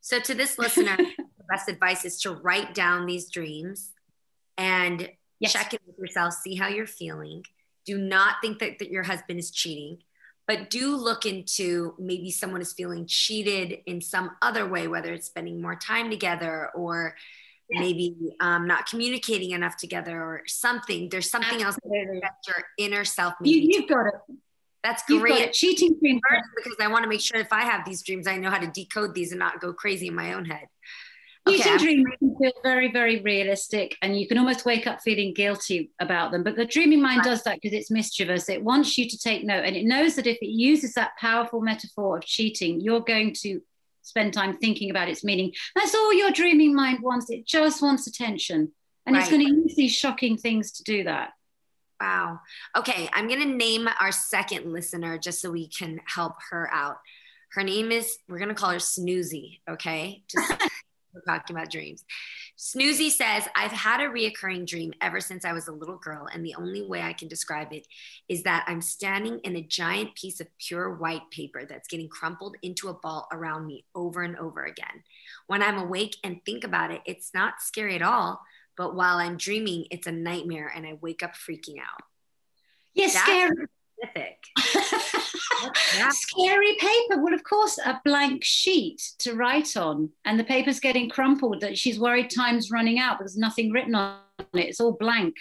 So, 0.00 0.20
to 0.20 0.34
this 0.34 0.58
listener, 0.58 0.96
the 0.96 1.44
best 1.48 1.68
advice 1.68 2.04
is 2.04 2.20
to 2.22 2.32
write 2.32 2.74
down 2.74 3.06
these 3.06 3.30
dreams 3.30 3.92
and 4.58 5.08
yes. 5.40 5.52
check 5.52 5.74
in 5.74 5.80
with 5.86 5.98
yourself, 5.98 6.34
see 6.34 6.54
how 6.54 6.68
you're 6.68 6.86
feeling. 6.86 7.44
Do 7.86 7.98
not 7.98 8.36
think 8.42 8.60
that, 8.60 8.78
that 8.78 8.90
your 8.90 9.02
husband 9.02 9.38
is 9.38 9.50
cheating 9.50 9.98
but 10.46 10.70
do 10.70 10.96
look 10.96 11.24
into 11.24 11.94
maybe 11.98 12.30
someone 12.30 12.60
is 12.60 12.72
feeling 12.72 13.06
cheated 13.06 13.78
in 13.86 14.00
some 14.00 14.30
other 14.42 14.68
way, 14.68 14.88
whether 14.88 15.12
it's 15.12 15.26
spending 15.26 15.62
more 15.62 15.76
time 15.76 16.10
together 16.10 16.70
or 16.74 17.14
yeah. 17.70 17.80
maybe 17.80 18.16
um, 18.40 18.66
not 18.66 18.86
communicating 18.86 19.52
enough 19.52 19.76
together 19.76 20.20
or 20.20 20.42
something. 20.46 21.08
There's 21.08 21.30
something 21.30 21.62
Absolutely. 21.62 21.98
else 21.98 22.20
that 22.22 22.32
your 22.46 22.64
inner 22.78 23.04
self. 23.04 23.34
You, 23.42 23.80
have 23.80 23.88
got 23.88 24.06
it. 24.06 24.14
That's 24.82 25.04
great. 25.04 25.52
Cheating 25.52 25.96
dreams 26.00 26.20
because 26.56 26.76
I 26.80 26.88
want 26.88 27.04
to 27.04 27.08
make 27.08 27.20
sure 27.20 27.40
if 27.40 27.52
I 27.52 27.62
have 27.62 27.84
these 27.84 28.02
dreams, 28.02 28.26
I 28.26 28.36
know 28.36 28.50
how 28.50 28.58
to 28.58 28.66
decode 28.66 29.14
these 29.14 29.30
and 29.30 29.38
not 29.38 29.60
go 29.60 29.72
crazy 29.72 30.08
in 30.08 30.14
my 30.14 30.32
own 30.32 30.44
head. 30.44 30.66
Okay, 31.48 31.76
dreams 31.76 32.06
can 32.20 32.36
feel 32.36 32.52
very, 32.62 32.92
very 32.92 33.20
realistic, 33.20 33.96
and 34.00 34.18
you 34.18 34.28
can 34.28 34.38
almost 34.38 34.64
wake 34.64 34.86
up 34.86 35.00
feeling 35.00 35.34
guilty 35.34 35.90
about 36.00 36.30
them. 36.30 36.44
But 36.44 36.54
the 36.54 36.64
dreaming 36.64 37.02
mind 37.02 37.22
does 37.22 37.42
that 37.42 37.60
because 37.60 37.76
it's 37.76 37.90
mischievous. 37.90 38.48
It 38.48 38.62
wants 38.62 38.96
you 38.96 39.08
to 39.08 39.18
take 39.18 39.44
note, 39.44 39.64
and 39.64 39.74
it 39.74 39.84
knows 39.84 40.14
that 40.16 40.28
if 40.28 40.38
it 40.40 40.50
uses 40.50 40.94
that 40.94 41.16
powerful 41.18 41.60
metaphor 41.60 42.18
of 42.18 42.24
cheating, 42.24 42.80
you're 42.80 43.00
going 43.00 43.34
to 43.40 43.60
spend 44.02 44.32
time 44.32 44.56
thinking 44.58 44.90
about 44.90 45.08
its 45.08 45.24
meaning. 45.24 45.52
That's 45.74 45.94
all 45.94 46.14
your 46.14 46.30
dreaming 46.30 46.74
mind 46.74 47.02
wants. 47.02 47.28
It 47.28 47.44
just 47.44 47.82
wants 47.82 48.06
attention, 48.06 48.72
and 49.04 49.16
right. 49.16 49.22
it's 49.22 49.30
going 49.30 49.44
to 49.44 49.52
use 49.52 49.74
these 49.74 49.92
shocking 49.92 50.36
things 50.36 50.70
to 50.72 50.84
do 50.84 51.04
that. 51.04 51.30
Wow. 52.00 52.40
Okay, 52.76 53.08
I'm 53.12 53.28
going 53.28 53.40
to 53.40 53.46
name 53.46 53.88
our 54.00 54.12
second 54.12 54.72
listener 54.72 55.18
just 55.18 55.40
so 55.40 55.50
we 55.50 55.68
can 55.68 56.00
help 56.06 56.34
her 56.50 56.68
out. 56.72 56.96
Her 57.52 57.62
name 57.62 57.92
is, 57.92 58.16
we're 58.28 58.38
going 58.38 58.48
to 58.48 58.54
call 58.54 58.70
her 58.70 58.78
Snoozy, 58.78 59.60
okay? 59.68 60.22
Just 60.28 60.52
we're 61.12 61.20
talking 61.22 61.56
about 61.56 61.70
dreams. 61.70 62.04
Snoozy 62.58 63.10
says, 63.10 63.48
I've 63.54 63.72
had 63.72 64.00
a 64.00 64.08
reoccurring 64.08 64.66
dream 64.66 64.92
ever 65.00 65.20
since 65.20 65.44
I 65.44 65.52
was 65.52 65.68
a 65.68 65.72
little 65.72 65.96
girl, 65.96 66.28
and 66.32 66.44
the 66.44 66.54
only 66.54 66.82
way 66.82 67.02
I 67.02 67.12
can 67.12 67.28
describe 67.28 67.72
it 67.72 67.86
is 68.28 68.42
that 68.44 68.64
I'm 68.66 68.80
standing 68.80 69.40
in 69.44 69.56
a 69.56 69.62
giant 69.62 70.14
piece 70.14 70.40
of 70.40 70.46
pure 70.58 70.94
white 70.94 71.30
paper 71.30 71.64
that's 71.64 71.88
getting 71.88 72.08
crumpled 72.08 72.56
into 72.62 72.88
a 72.88 72.94
ball 72.94 73.28
around 73.32 73.66
me 73.66 73.84
over 73.94 74.22
and 74.22 74.36
over 74.36 74.64
again. 74.64 75.02
When 75.46 75.62
I'm 75.62 75.78
awake 75.78 76.16
and 76.24 76.40
think 76.44 76.64
about 76.64 76.90
it, 76.90 77.02
it's 77.06 77.32
not 77.34 77.60
scary 77.60 77.94
at 77.94 78.02
all, 78.02 78.40
but 78.76 78.94
while 78.94 79.16
I'm 79.16 79.36
dreaming, 79.36 79.86
it's 79.90 80.06
a 80.06 80.12
nightmare 80.12 80.72
and 80.74 80.86
I 80.86 80.98
wake 81.00 81.22
up 81.22 81.34
freaking 81.34 81.78
out. 81.78 82.02
Yes, 82.94 83.14
yeah, 83.14 83.22
scary. 83.22 83.66
Specific. 84.02 84.38
Scary 86.10 86.76
paper. 86.78 87.22
Well, 87.22 87.34
of 87.34 87.44
course, 87.44 87.78
a 87.78 88.00
blank 88.04 88.44
sheet 88.44 89.00
to 89.18 89.34
write 89.34 89.76
on, 89.76 90.10
and 90.24 90.38
the 90.38 90.44
paper's 90.44 90.80
getting 90.80 91.08
crumpled. 91.08 91.60
That 91.60 91.78
she's 91.78 92.00
worried 92.00 92.30
time's 92.30 92.70
running 92.70 92.98
out 92.98 93.18
because 93.18 93.34
there's 93.34 93.40
nothing 93.40 93.70
written 93.70 93.94
on 93.94 94.18
it. 94.54 94.68
It's 94.68 94.80
all 94.80 94.92
blank. 94.92 95.36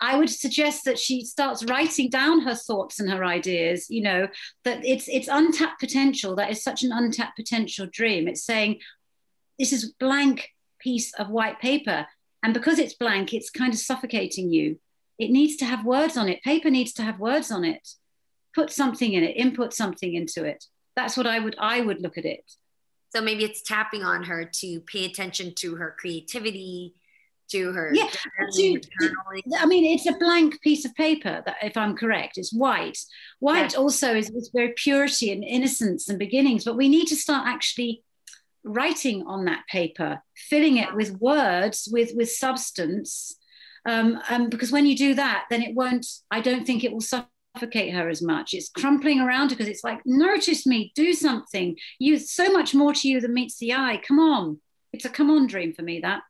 I 0.00 0.16
would 0.16 0.30
suggest 0.30 0.84
that 0.86 0.98
she 0.98 1.24
starts 1.24 1.64
writing 1.64 2.08
down 2.08 2.40
her 2.40 2.54
thoughts 2.54 3.00
and 3.00 3.10
her 3.10 3.24
ideas. 3.24 3.88
You 3.90 4.02
know 4.02 4.28
that 4.64 4.84
it's 4.84 5.08
it's 5.08 5.28
untapped 5.28 5.80
potential. 5.80 6.36
That 6.36 6.50
is 6.50 6.62
such 6.62 6.82
an 6.82 6.92
untapped 6.92 7.36
potential 7.36 7.86
dream. 7.90 8.26
It's 8.26 8.44
saying 8.44 8.80
this 9.58 9.72
is 9.72 9.92
blank 10.00 10.48
piece 10.80 11.12
of 11.14 11.28
white 11.28 11.60
paper, 11.60 12.06
and 12.42 12.54
because 12.54 12.78
it's 12.78 12.94
blank, 12.94 13.32
it's 13.32 13.50
kind 13.50 13.72
of 13.72 13.78
suffocating 13.78 14.50
you. 14.52 14.78
It 15.20 15.30
needs 15.30 15.56
to 15.56 15.66
have 15.66 15.84
words 15.84 16.16
on 16.16 16.28
it. 16.28 16.42
Paper 16.42 16.70
needs 16.70 16.92
to 16.94 17.02
have 17.02 17.20
words 17.20 17.50
on 17.50 17.64
it. 17.64 17.86
Put 18.54 18.70
something 18.70 19.12
in 19.12 19.22
it. 19.22 19.36
Input 19.36 19.74
something 19.74 20.14
into 20.14 20.44
it. 20.44 20.64
That's 20.96 21.16
what 21.16 21.26
I 21.26 21.38
would 21.38 21.56
I 21.58 21.82
would 21.82 22.00
look 22.00 22.18
at 22.18 22.24
it. 22.24 22.50
So 23.10 23.20
maybe 23.20 23.44
it's 23.44 23.62
tapping 23.62 24.02
on 24.02 24.24
her 24.24 24.44
to 24.44 24.80
pay 24.80 25.04
attention 25.04 25.54
to 25.56 25.76
her 25.76 25.94
creativity, 25.98 26.94
to 27.50 27.72
her. 27.72 27.92
Yeah, 27.92 28.08
to, 28.54 28.80
I 29.58 29.66
mean, 29.66 29.84
it's 29.84 30.06
a 30.06 30.18
blank 30.18 30.60
piece 30.62 30.84
of 30.84 30.94
paper. 30.94 31.42
That, 31.44 31.56
if 31.62 31.76
I'm 31.76 31.96
correct, 31.96 32.38
it's 32.38 32.52
white. 32.52 32.98
White 33.40 33.72
yeah. 33.72 33.78
also 33.78 34.14
is, 34.14 34.30
is 34.30 34.50
very 34.54 34.72
purity 34.76 35.32
and 35.32 35.44
innocence 35.44 36.08
and 36.08 36.18
beginnings. 36.18 36.64
But 36.64 36.76
we 36.76 36.88
need 36.88 37.06
to 37.08 37.16
start 37.16 37.46
actually 37.46 38.02
writing 38.64 39.24
on 39.26 39.44
that 39.46 39.66
paper, 39.68 40.22
filling 40.34 40.76
it 40.76 40.94
with 40.94 41.20
words, 41.20 41.88
with 41.90 42.12
with 42.14 42.30
substance. 42.30 43.36
Um, 43.86 44.20
um, 44.28 44.50
because 44.50 44.72
when 44.72 44.86
you 44.86 44.96
do 44.96 45.14
that, 45.14 45.46
then 45.50 45.62
it 45.62 45.74
won't. 45.74 46.06
I 46.30 46.40
don't 46.40 46.66
think 46.66 46.84
it 46.84 46.92
will 46.92 47.00
suffocate 47.00 47.94
her 47.94 48.08
as 48.08 48.22
much. 48.22 48.54
It's 48.54 48.68
crumpling 48.68 49.20
around 49.20 49.50
her 49.50 49.56
because 49.56 49.68
it's 49.68 49.84
like, 49.84 50.00
notice 50.04 50.66
me, 50.66 50.92
do 50.94 51.12
something. 51.12 51.76
You 51.98 52.18
so 52.18 52.50
much 52.52 52.74
more 52.74 52.94
to 52.94 53.08
you 53.08 53.20
than 53.20 53.34
meets 53.34 53.58
the 53.58 53.72
eye. 53.72 54.00
Come 54.06 54.18
on, 54.18 54.60
it's 54.92 55.04
a 55.04 55.08
come 55.08 55.30
on 55.30 55.46
dream 55.46 55.72
for 55.72 55.82
me. 55.82 56.00
That 56.00 56.22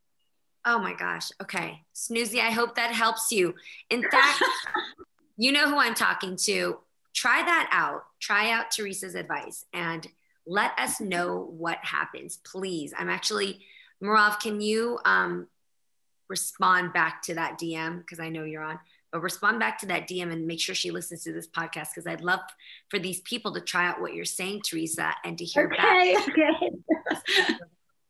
Oh 0.64 0.78
my 0.78 0.94
gosh. 0.94 1.30
Okay. 1.40 1.82
Snoozy, 1.94 2.40
I 2.40 2.50
hope 2.50 2.74
that 2.74 2.92
helps 2.92 3.32
you. 3.32 3.54
In 3.88 4.02
fact, 4.02 4.42
you 5.36 5.52
know 5.52 5.68
who 5.70 5.78
I'm 5.78 5.94
talking 5.94 6.36
to. 6.44 6.78
Try 7.14 7.42
that 7.42 7.68
out. 7.72 8.04
Try 8.20 8.50
out 8.50 8.66
Theresa's 8.76 9.14
advice 9.14 9.64
and 9.72 10.06
let 10.46 10.78
us 10.78 11.00
know 11.00 11.48
what 11.56 11.78
happens, 11.82 12.38
please. 12.44 12.92
I'm 12.96 13.08
actually, 13.08 13.60
Merav, 14.02 14.40
can 14.40 14.60
you 14.60 14.98
um, 15.04 15.48
respond 16.30 16.94
back 16.94 17.20
to 17.22 17.34
that 17.34 17.58
DM? 17.60 17.98
Because 17.98 18.20
I 18.20 18.30
know 18.30 18.44
you're 18.44 18.62
on, 18.62 18.78
but 19.12 19.20
respond 19.20 19.58
back 19.58 19.78
to 19.80 19.86
that 19.86 20.08
DM 20.08 20.32
and 20.32 20.46
make 20.46 20.60
sure 20.60 20.74
she 20.74 20.92
listens 20.92 21.24
to 21.24 21.32
this 21.32 21.48
podcast 21.48 21.88
because 21.94 22.06
I'd 22.06 22.22
love 22.22 22.40
for 22.88 22.98
these 22.98 23.20
people 23.20 23.52
to 23.54 23.60
try 23.60 23.86
out 23.86 24.00
what 24.00 24.14
you're 24.14 24.24
saying, 24.24 24.62
Theresa, 24.64 25.12
and 25.24 25.36
to 25.36 25.44
hear 25.44 25.66
okay, 25.66 26.14
back. 26.14 26.28
Okay. 26.28 27.54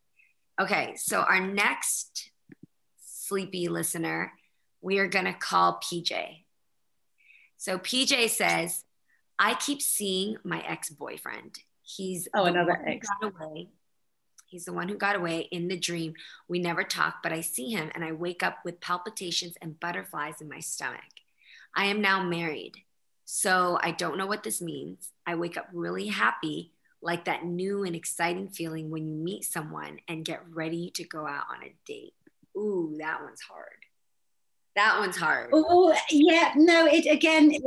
okay. 0.61 0.95
So 0.97 1.21
our 1.21 1.41
next 1.41 2.31
sleepy 3.03 3.69
listener, 3.69 4.33
we 4.83 4.99
are 4.99 5.09
going 5.09 5.25
to 5.25 5.33
call 5.33 5.81
PJ. 5.83 6.45
So 7.57 7.79
PJ 7.79 8.29
says, 8.29 8.85
I 9.39 9.55
keep 9.55 9.81
seeing 9.81 10.37
my 10.45 10.61
ex 10.67 10.91
boyfriend. 10.91 11.59
He's 11.83 12.29
oh 12.35 12.45
another 12.45 12.79
ex. 12.87 13.09
Away. 13.23 13.69
He's 14.51 14.67
the 14.67 14.73
one 14.73 14.89
who 14.89 14.97
got 14.97 15.17
away 15.17 15.49
in 15.51 15.69
the 15.69 15.79
dream. 15.79 16.15
We 16.49 16.59
never 16.59 16.85
talk, 16.85 17.23
but 17.23 17.33
I 17.33 17.41
see 17.41 17.71
him 17.71 17.91
and 17.95 18.05
I 18.05 18.13
wake 18.13 18.43
up 18.43 18.59
with 18.65 18.81
palpitations 18.81 19.57
and 19.63 19.81
butterflies 19.81 20.41
in 20.41 20.49
my 20.49 20.61
stomach. 20.61 21.01
I 21.75 21.87
am 21.87 22.03
now 22.03 22.23
married, 22.23 22.75
so 23.25 23.79
I 23.83 23.93
don't 23.93 24.19
know 24.19 24.27
what 24.27 24.43
this 24.43 24.61
means. 24.61 25.13
I 25.25 25.37
wake 25.37 25.57
up 25.57 25.69
really 25.73 26.09
happy, 26.09 26.73
like 27.01 27.25
that 27.25 27.47
new 27.47 27.85
and 27.85 27.97
exciting 27.97 28.49
feeling 28.49 28.91
when 28.91 29.09
you 29.09 29.15
meet 29.15 29.45
someone 29.45 30.01
and 30.09 30.25
get 30.25 30.43
ready 30.53 30.91
to 30.97 31.05
go 31.05 31.27
out 31.27 31.45
on 31.49 31.63
a 31.65 31.75
date 31.87 32.15
ooh, 32.57 32.97
that 32.99 33.23
one's 33.23 33.41
hard. 33.41 33.67
That 34.77 34.99
one's 34.99 35.17
hard. 35.17 35.51
Oh, 35.53 35.97
yeah. 36.11 36.53
No, 36.57 36.87
it 36.87 37.07
again, 37.07 37.51
it, 37.53 37.63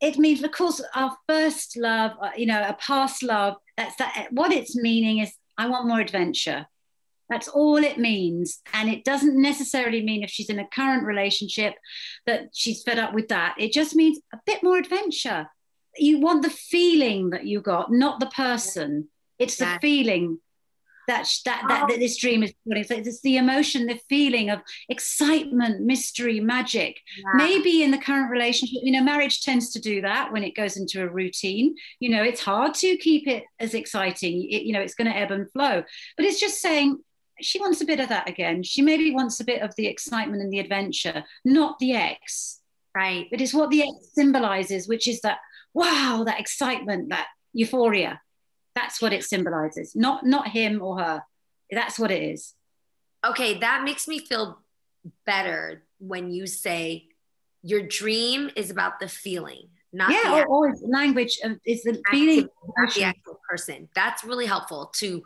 it, 0.00 0.18
means, 0.18 0.42
of 0.42 0.52
course, 0.52 0.82
our 0.94 1.16
first 1.28 1.76
love, 1.76 2.12
uh, 2.20 2.30
you 2.36 2.46
know, 2.46 2.62
a 2.66 2.74
past 2.74 3.22
love, 3.22 3.56
that's 3.76 3.96
that. 3.96 4.28
What 4.30 4.52
it's 4.52 4.76
meaning 4.76 5.18
is, 5.18 5.32
I 5.58 5.68
want 5.68 5.86
more 5.86 6.00
adventure. 6.00 6.66
That's 7.28 7.48
all 7.48 7.78
it 7.78 7.98
means. 7.98 8.60
And 8.74 8.90
it 8.90 9.04
doesn't 9.04 9.40
necessarily 9.40 10.02
mean 10.02 10.22
if 10.22 10.30
she's 10.30 10.50
in 10.50 10.58
a 10.58 10.68
current 10.68 11.04
relationship 11.04 11.74
that 12.26 12.48
she's 12.52 12.82
fed 12.82 12.98
up 12.98 13.14
with 13.14 13.28
that. 13.28 13.54
It 13.58 13.72
just 13.72 13.96
means 13.96 14.20
a 14.34 14.38
bit 14.44 14.62
more 14.62 14.76
adventure. 14.76 15.48
You 15.96 16.20
want 16.20 16.42
the 16.42 16.50
feeling 16.50 17.30
that 17.30 17.46
you 17.46 17.60
got, 17.60 17.90
not 17.90 18.20
the 18.20 18.26
person. 18.26 19.08
It's 19.38 19.56
the 19.56 19.64
yeah. 19.64 19.78
feeling 19.78 20.40
that 21.08 21.28
that, 21.44 21.64
that, 21.68 21.88
that 21.88 21.98
this 21.98 22.16
dream 22.16 22.42
is 22.42 22.52
putting. 22.66 22.84
So 22.84 22.96
it's 22.96 23.20
the 23.22 23.36
emotion, 23.36 23.86
the 23.86 24.00
feeling 24.08 24.50
of 24.50 24.60
excitement, 24.88 25.82
mystery, 25.82 26.40
magic. 26.40 27.00
Yeah. 27.16 27.32
Maybe 27.34 27.82
in 27.82 27.90
the 27.90 27.98
current 27.98 28.30
relationship, 28.30 28.80
you 28.82 28.92
know, 28.92 29.02
marriage 29.02 29.42
tends 29.42 29.70
to 29.72 29.80
do 29.80 30.00
that 30.02 30.32
when 30.32 30.44
it 30.44 30.54
goes 30.54 30.76
into 30.76 31.02
a 31.02 31.08
routine. 31.08 31.74
You 32.00 32.10
know, 32.10 32.22
it's 32.22 32.40
hard 32.40 32.74
to 32.74 32.96
keep 32.96 33.26
it 33.26 33.44
as 33.58 33.74
exciting. 33.74 34.42
It, 34.42 34.62
you 34.62 34.72
know, 34.72 34.80
it's 34.80 34.94
going 34.94 35.10
to 35.10 35.16
ebb 35.16 35.30
and 35.30 35.50
flow. 35.52 35.82
But 36.16 36.26
it's 36.26 36.40
just 36.40 36.60
saying 36.60 36.98
she 37.40 37.60
wants 37.60 37.80
a 37.80 37.86
bit 37.86 38.00
of 38.00 38.08
that 38.08 38.28
again. 38.28 38.62
She 38.62 38.82
maybe 38.82 39.12
wants 39.12 39.40
a 39.40 39.44
bit 39.44 39.62
of 39.62 39.74
the 39.76 39.86
excitement 39.86 40.42
and 40.42 40.52
the 40.52 40.60
adventure, 40.60 41.24
not 41.44 41.78
the 41.78 41.92
X. 41.94 42.60
Right. 42.94 43.26
But 43.30 43.40
It 43.40 43.44
is 43.44 43.54
what 43.54 43.70
the 43.70 43.82
X 43.82 43.92
symbolizes, 44.14 44.86
which 44.86 45.08
is 45.08 45.20
that 45.22 45.38
wow, 45.74 46.24
that 46.26 46.40
excitement, 46.40 47.08
that 47.10 47.28
euphoria. 47.52 48.20
That's 48.74 49.02
what 49.02 49.12
it 49.12 49.24
symbolizes, 49.24 49.94
not 49.94 50.24
not 50.24 50.48
him 50.48 50.82
or 50.82 50.98
her. 50.98 51.22
That's 51.70 51.98
what 51.98 52.10
it 52.10 52.22
is. 52.22 52.54
Okay, 53.24 53.58
that 53.58 53.84
makes 53.84 54.08
me 54.08 54.18
feel 54.18 54.58
better 55.26 55.84
when 55.98 56.30
you 56.30 56.46
say 56.46 57.06
your 57.62 57.82
dream 57.82 58.50
is 58.56 58.70
about 58.70 58.98
the 58.98 59.08
feeling, 59.08 59.68
not 59.92 60.10
yeah, 60.10 60.30
um, 60.30 60.38
the 60.38 60.44
or, 60.44 60.68
or 60.68 60.74
language 60.82 61.38
is 61.64 61.82
the 61.82 62.00
feeling, 62.10 62.48
not 62.76 62.94
the 62.94 63.04
actual 63.04 63.38
person. 63.48 63.88
That's 63.94 64.24
really 64.24 64.46
helpful 64.46 64.90
to 64.96 65.22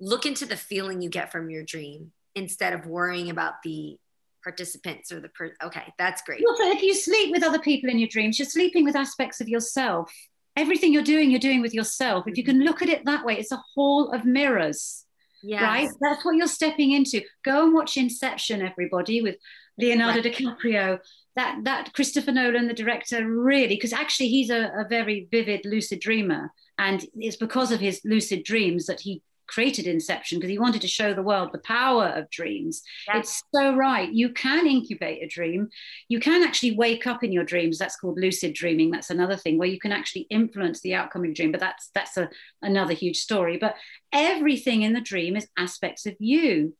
look 0.00 0.26
into 0.26 0.46
the 0.46 0.56
feeling 0.56 1.00
you 1.00 1.10
get 1.10 1.32
from 1.32 1.50
your 1.50 1.64
dream 1.64 2.12
instead 2.34 2.72
of 2.72 2.86
worrying 2.86 3.30
about 3.30 3.54
the 3.64 3.96
participants 4.42 5.10
or 5.10 5.20
the 5.20 5.28
per- 5.30 5.54
okay 5.62 5.92
that's 5.98 6.22
great 6.22 6.42
also 6.48 6.62
if 6.64 6.80
you 6.80 6.94
sleep 6.94 7.32
with 7.32 7.42
other 7.42 7.58
people 7.58 7.90
in 7.90 7.98
your 7.98 8.08
dreams 8.08 8.38
you're 8.38 8.46
sleeping 8.46 8.84
with 8.84 8.94
aspects 8.94 9.40
of 9.40 9.48
yourself 9.48 10.12
everything 10.58 10.92
you're 10.92 11.02
doing, 11.02 11.30
you're 11.30 11.40
doing 11.40 11.62
with 11.62 11.72
yourself. 11.72 12.26
If 12.26 12.36
you 12.36 12.44
can 12.44 12.56
mm-hmm. 12.56 12.64
look 12.64 12.82
at 12.82 12.88
it 12.88 13.04
that 13.04 13.24
way, 13.24 13.38
it's 13.38 13.52
a 13.52 13.62
hall 13.74 14.12
of 14.12 14.24
mirrors. 14.24 15.04
Yes. 15.42 15.62
Right? 15.62 15.88
That's 16.00 16.24
what 16.24 16.36
you're 16.36 16.48
stepping 16.48 16.90
into. 16.92 17.22
Go 17.44 17.64
and 17.64 17.72
watch 17.72 17.96
Inception, 17.96 18.60
everybody, 18.60 19.22
with 19.22 19.36
Leonardo 19.78 20.20
right. 20.20 20.34
DiCaprio. 20.34 20.98
That 21.36 21.60
that 21.62 21.92
Christopher 21.92 22.32
Nolan, 22.32 22.66
the 22.66 22.74
director, 22.74 23.24
really, 23.24 23.68
because 23.68 23.92
actually 23.92 24.28
he's 24.28 24.50
a, 24.50 24.72
a 24.76 24.86
very 24.88 25.28
vivid, 25.30 25.60
lucid 25.64 26.00
dreamer. 26.00 26.52
And 26.78 27.06
it's 27.14 27.36
because 27.36 27.70
of 27.70 27.78
his 27.78 28.00
lucid 28.04 28.42
dreams 28.42 28.86
that 28.86 29.00
he 29.00 29.22
created 29.48 29.86
Inception 29.86 30.38
because 30.38 30.50
he 30.50 30.58
wanted 30.58 30.82
to 30.82 30.88
show 30.88 31.14
the 31.14 31.22
world 31.22 31.50
the 31.52 31.58
power 31.58 32.06
of 32.06 32.30
dreams. 32.30 32.82
It's 33.12 33.42
so 33.52 33.74
right. 33.74 34.12
You 34.12 34.28
can 34.28 34.66
incubate 34.66 35.22
a 35.22 35.26
dream. 35.26 35.68
You 36.08 36.20
can 36.20 36.44
actually 36.44 36.76
wake 36.76 37.06
up 37.06 37.24
in 37.24 37.32
your 37.32 37.44
dreams. 37.44 37.78
That's 37.78 37.96
called 37.96 38.18
lucid 38.20 38.54
dreaming. 38.54 38.90
That's 38.90 39.10
another 39.10 39.36
thing 39.36 39.58
where 39.58 39.68
you 39.68 39.80
can 39.80 39.90
actually 39.90 40.26
influence 40.30 40.80
the 40.80 40.94
outcome 40.94 41.22
of 41.22 41.26
your 41.26 41.34
dream. 41.34 41.50
But 41.50 41.60
that's 41.60 41.90
that's 41.94 42.16
a, 42.16 42.28
another 42.62 42.92
huge 42.92 43.16
story. 43.16 43.56
But 43.56 43.74
everything 44.12 44.82
in 44.82 44.92
the 44.92 45.00
dream 45.00 45.34
is 45.36 45.48
aspects 45.56 46.06
of 46.06 46.14
you. 46.18 46.76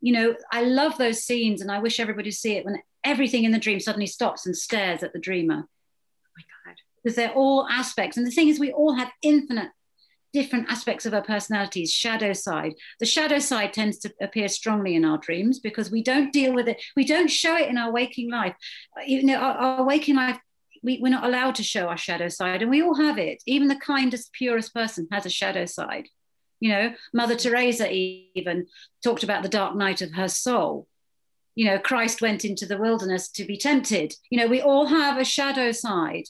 You 0.00 0.14
know, 0.14 0.34
I 0.50 0.62
love 0.62 0.96
those 0.96 1.22
scenes, 1.22 1.60
and 1.60 1.70
I 1.70 1.78
wish 1.78 2.00
everybody 2.00 2.30
see 2.30 2.56
it 2.56 2.64
when 2.64 2.78
everything 3.04 3.44
in 3.44 3.52
the 3.52 3.58
dream 3.58 3.80
suddenly 3.80 4.06
stops 4.06 4.46
and 4.46 4.56
stares 4.56 5.02
at 5.02 5.12
the 5.12 5.18
dreamer. 5.18 5.66
Oh 5.66 6.32
my 6.36 6.42
God. 6.64 6.76
Because 7.02 7.16
they're 7.16 7.34
all 7.34 7.68
aspects. 7.68 8.16
And 8.16 8.26
the 8.26 8.30
thing 8.30 8.48
is, 8.48 8.58
we 8.58 8.72
all 8.72 8.94
have 8.94 9.10
infinite 9.22 9.70
different 10.32 10.70
aspects 10.70 11.06
of 11.06 11.14
our 11.14 11.22
personalities 11.22 11.92
shadow 11.92 12.32
side. 12.32 12.74
The 12.98 13.06
shadow 13.06 13.38
side 13.38 13.72
tends 13.72 13.98
to 13.98 14.12
appear 14.20 14.48
strongly 14.48 14.94
in 14.94 15.04
our 15.04 15.18
dreams 15.18 15.58
because 15.60 15.90
we 15.90 16.02
don't 16.02 16.32
deal 16.32 16.54
with 16.54 16.68
it. 16.68 16.82
We 16.96 17.04
don't 17.04 17.30
show 17.30 17.56
it 17.56 17.68
in 17.68 17.78
our 17.78 17.92
waking 17.92 18.30
life. 18.30 18.54
You 19.06 19.24
know 19.24 19.36
our, 19.36 19.54
our 19.54 19.84
waking 19.84 20.16
life 20.16 20.38
we, 20.82 20.98
we're 21.02 21.10
not 21.10 21.24
allowed 21.24 21.56
to 21.56 21.62
show 21.62 21.88
our 21.88 21.96
shadow 21.96 22.28
side 22.28 22.62
and 22.62 22.70
we 22.70 22.82
all 22.82 22.94
have 22.94 23.18
it. 23.18 23.42
Even 23.46 23.68
the 23.68 23.76
kindest 23.76 24.32
purest 24.32 24.72
person 24.72 25.06
has 25.12 25.26
a 25.26 25.30
shadow 25.30 25.66
side. 25.66 26.08
You 26.60 26.70
know 26.70 26.94
mother 27.12 27.36
teresa 27.36 27.90
even 27.90 28.66
talked 29.02 29.22
about 29.22 29.42
the 29.42 29.48
dark 29.48 29.76
night 29.76 30.02
of 30.02 30.12
her 30.12 30.28
soul. 30.28 30.86
You 31.54 31.66
know 31.66 31.78
christ 31.78 32.22
went 32.22 32.44
into 32.44 32.66
the 32.66 32.78
wilderness 32.78 33.28
to 33.32 33.44
be 33.44 33.56
tempted. 33.56 34.14
You 34.30 34.38
know 34.38 34.46
we 34.46 34.60
all 34.60 34.86
have 34.86 35.18
a 35.18 35.24
shadow 35.24 35.72
side 35.72 36.24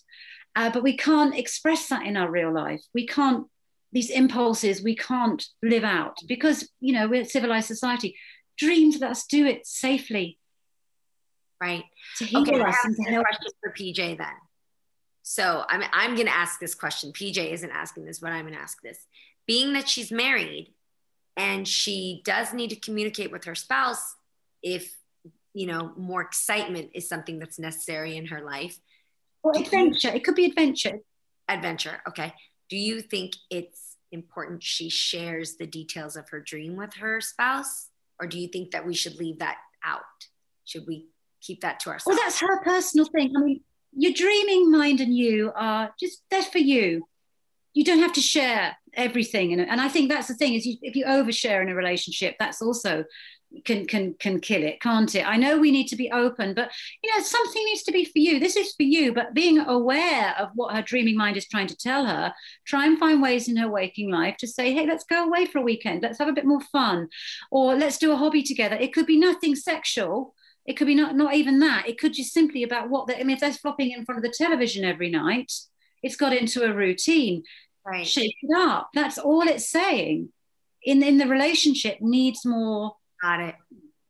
uh, 0.57 0.71
but 0.71 0.83
we 0.83 0.97
can't 0.97 1.39
express 1.39 1.89
that 1.89 2.07
in 2.07 2.17
our 2.17 2.31
real 2.31 2.53
life. 2.53 2.83
We 2.93 3.07
can't 3.07 3.47
these 3.93 4.11
impulses 4.11 4.83
we 4.83 4.97
can't 4.97 5.45
live 5.63 5.85
out 5.85 6.17
because 6.27 6.69
you 6.81 6.93
know 6.93 7.09
we're 7.09 7.23
a 7.23 7.25
civilized 7.25 7.67
society 7.67 8.17
dreams 8.59 8.99
let 9.01 9.11
us 9.11 9.27
do 9.27 9.47
it 9.47 9.67
safely 9.67 10.39
right 11.61 11.85
to 12.17 12.25
heal 12.25 12.43
okay, 12.43 12.61
us 12.61 12.77
and 12.85 12.97
to 12.97 13.03
help 13.11 13.27
for 13.63 13.73
pj 13.73 14.17
then 14.17 14.27
So 15.23 15.65
I'm, 15.69 15.83
I'm 15.93 16.15
going 16.17 16.27
to 16.27 16.35
ask 16.35 16.59
this 16.59 16.75
question. 16.75 17.13
PJ 17.13 17.53
isn't 17.53 17.71
asking 17.71 18.05
this, 18.05 18.19
but 18.19 18.33
I'm 18.33 18.43
going 18.43 18.55
to 18.55 18.61
ask 18.61 18.83
this. 18.83 18.99
Being 19.47 19.75
that 19.75 19.89
she's 19.89 20.11
married 20.11 20.75
and 21.37 21.69
she 21.69 22.23
does 22.25 22.53
need 22.53 22.71
to 22.71 22.77
communicate 22.77 23.31
with 23.31 23.45
her 23.45 23.55
spouse 23.55 24.17
if, 24.61 24.93
you 25.55 25.67
know, 25.67 25.93
more 25.97 26.21
excitement 26.21 26.91
is 26.95 27.09
something 27.09 27.39
that's 27.39 27.61
necessary 27.61 28.17
in 28.17 28.27
her 28.27 28.41
life. 28.41 28.77
Or 29.45 29.53
adventure. 29.57 30.09
it 30.09 30.25
could 30.25 30.35
be 30.35 30.47
adventure. 30.47 30.99
Adventure. 31.49 32.03
Okay. 32.09 32.35
Do 32.71 32.77
you 32.77 33.03
think 33.03 33.35
it's 33.51 33.97
important 34.13 34.63
she 34.63 34.89
shares 34.89 35.57
the 35.57 35.67
details 35.67 36.17
of 36.17 36.29
her 36.31 36.41
dream 36.41 36.77
with 36.77 36.95
her 36.95 37.21
spouse? 37.21 37.89
Or 38.21 38.27
do 38.27 38.39
you 38.39 38.49
think 38.49 38.71
that 38.71 38.87
we 38.87 38.95
should 38.95 39.17
leave 39.17 39.41
that 39.41 39.57
out? 39.85 40.03
Should 40.65 40.87
we 40.87 41.09
keep 41.41 41.63
that 41.63 41.81
to 41.81 41.91
ourselves? 41.91 42.17
Well, 42.17 42.25
that's 42.25 42.41
her 42.41 42.63
personal 42.63 43.07
thing. 43.07 43.33
I 43.37 43.41
mean, 43.41 43.61
your 43.93 44.13
dreaming 44.13 44.71
mind 44.71 45.01
and 45.01 45.17
you 45.17 45.53
are 45.57 45.93
just 45.99 46.23
there 46.31 46.43
for 46.43 46.59
you. 46.59 47.09
You 47.75 47.85
don't 47.85 48.01
have 48.01 48.13
to 48.15 48.21
share 48.21 48.77
everything, 48.95 49.53
and, 49.53 49.61
and 49.63 49.81
I 49.81 49.89
think 49.89 50.11
that's 50.11 50.29
the 50.29 50.35
thing 50.35 50.55
is 50.55 50.67
you, 50.67 50.77
if 50.83 50.97
you 50.97 51.05
overshare 51.05 51.63
in 51.63 51.69
a 51.69 51.75
relationship, 51.75 52.37
that's 52.39 52.63
also 52.63 53.05
can 53.65 53.85
can 53.87 54.15
can 54.15 54.41
kill 54.41 54.63
it, 54.63 54.81
can't 54.81 55.13
it? 55.15 55.27
I 55.27 55.37
know 55.37 55.59
we 55.59 55.73
need 55.73 55.89
to 55.89 55.97
be 55.97 56.11
open, 56.13 56.55
but 56.55 56.71
you 57.03 57.11
know 57.11 57.23
something 57.23 57.65
needs 57.65 57.83
to 57.85 57.93
be 57.93 58.05
for 58.05 58.19
you. 58.19 58.39
This 58.39 58.57
is 58.57 58.75
for 58.75 58.85
you, 58.85 59.13
but 59.13 59.35
being 59.35 59.59
aware 59.59 60.37
of 60.39 60.51
what 60.55 60.75
her 60.75 60.83
dreaming 60.83 61.17
mind 61.17 61.37
is 61.37 61.49
trying 61.49 61.67
to 61.67 61.77
tell 61.77 62.07
her, 62.07 62.33
try 62.67 62.87
and 62.87 62.99
find 62.99 63.21
ways 63.21 63.49
in 63.49 63.57
her 63.57 63.69
waking 63.69 64.11
life 64.11 64.37
to 64.39 64.47
say, 64.47 64.73
hey, 64.73 64.87
let's 64.87 65.05
go 65.05 65.25
away 65.25 65.47
for 65.47 65.59
a 65.59 65.63
weekend, 65.63 66.03
let's 66.03 66.19
have 66.19 66.29
a 66.29 66.33
bit 66.33 66.47
more 66.47 66.61
fun, 66.73 67.09
or 67.51 67.75
let's 67.75 67.99
do 67.99 68.13
a 68.13 68.17
hobby 68.17 68.43
together. 68.43 68.77
It 68.77 68.93
could 68.93 69.07
be 69.07 69.19
nothing 69.19 69.57
sexual, 69.57 70.35
it 70.67 70.75
could 70.75 70.87
be 70.87 70.95
not, 70.95 71.17
not 71.17 71.35
even 71.35 71.59
that. 71.61 71.89
It 71.89 71.99
could 71.99 72.15
just 72.15 72.33
simply 72.33 72.63
about 72.63 72.91
what, 72.91 73.09
the, 73.09 73.19
I 73.19 73.25
mean, 73.25 73.35
if 73.35 73.41
they're 73.41 73.53
flopping 73.53 73.91
in 73.91 74.05
front 74.05 74.19
of 74.19 74.23
the 74.23 74.35
television 74.37 74.85
every 74.85 75.11
night, 75.11 75.53
it's 76.03 76.17
got 76.17 76.33
into 76.33 76.63
a 76.65 76.73
routine. 76.73 77.43
Right. 77.91 78.07
Shake 78.07 78.37
it 78.41 78.57
up. 78.57 78.91
That's 78.95 79.19
all 79.19 79.43
it's 79.43 79.69
saying. 79.69 80.29
In, 80.85 81.03
in 81.03 81.19
the 81.19 81.27
relationship 81.27 82.01
needs 82.01 82.47
more. 82.47 82.93
Got 83.21 83.41
it. 83.41 83.55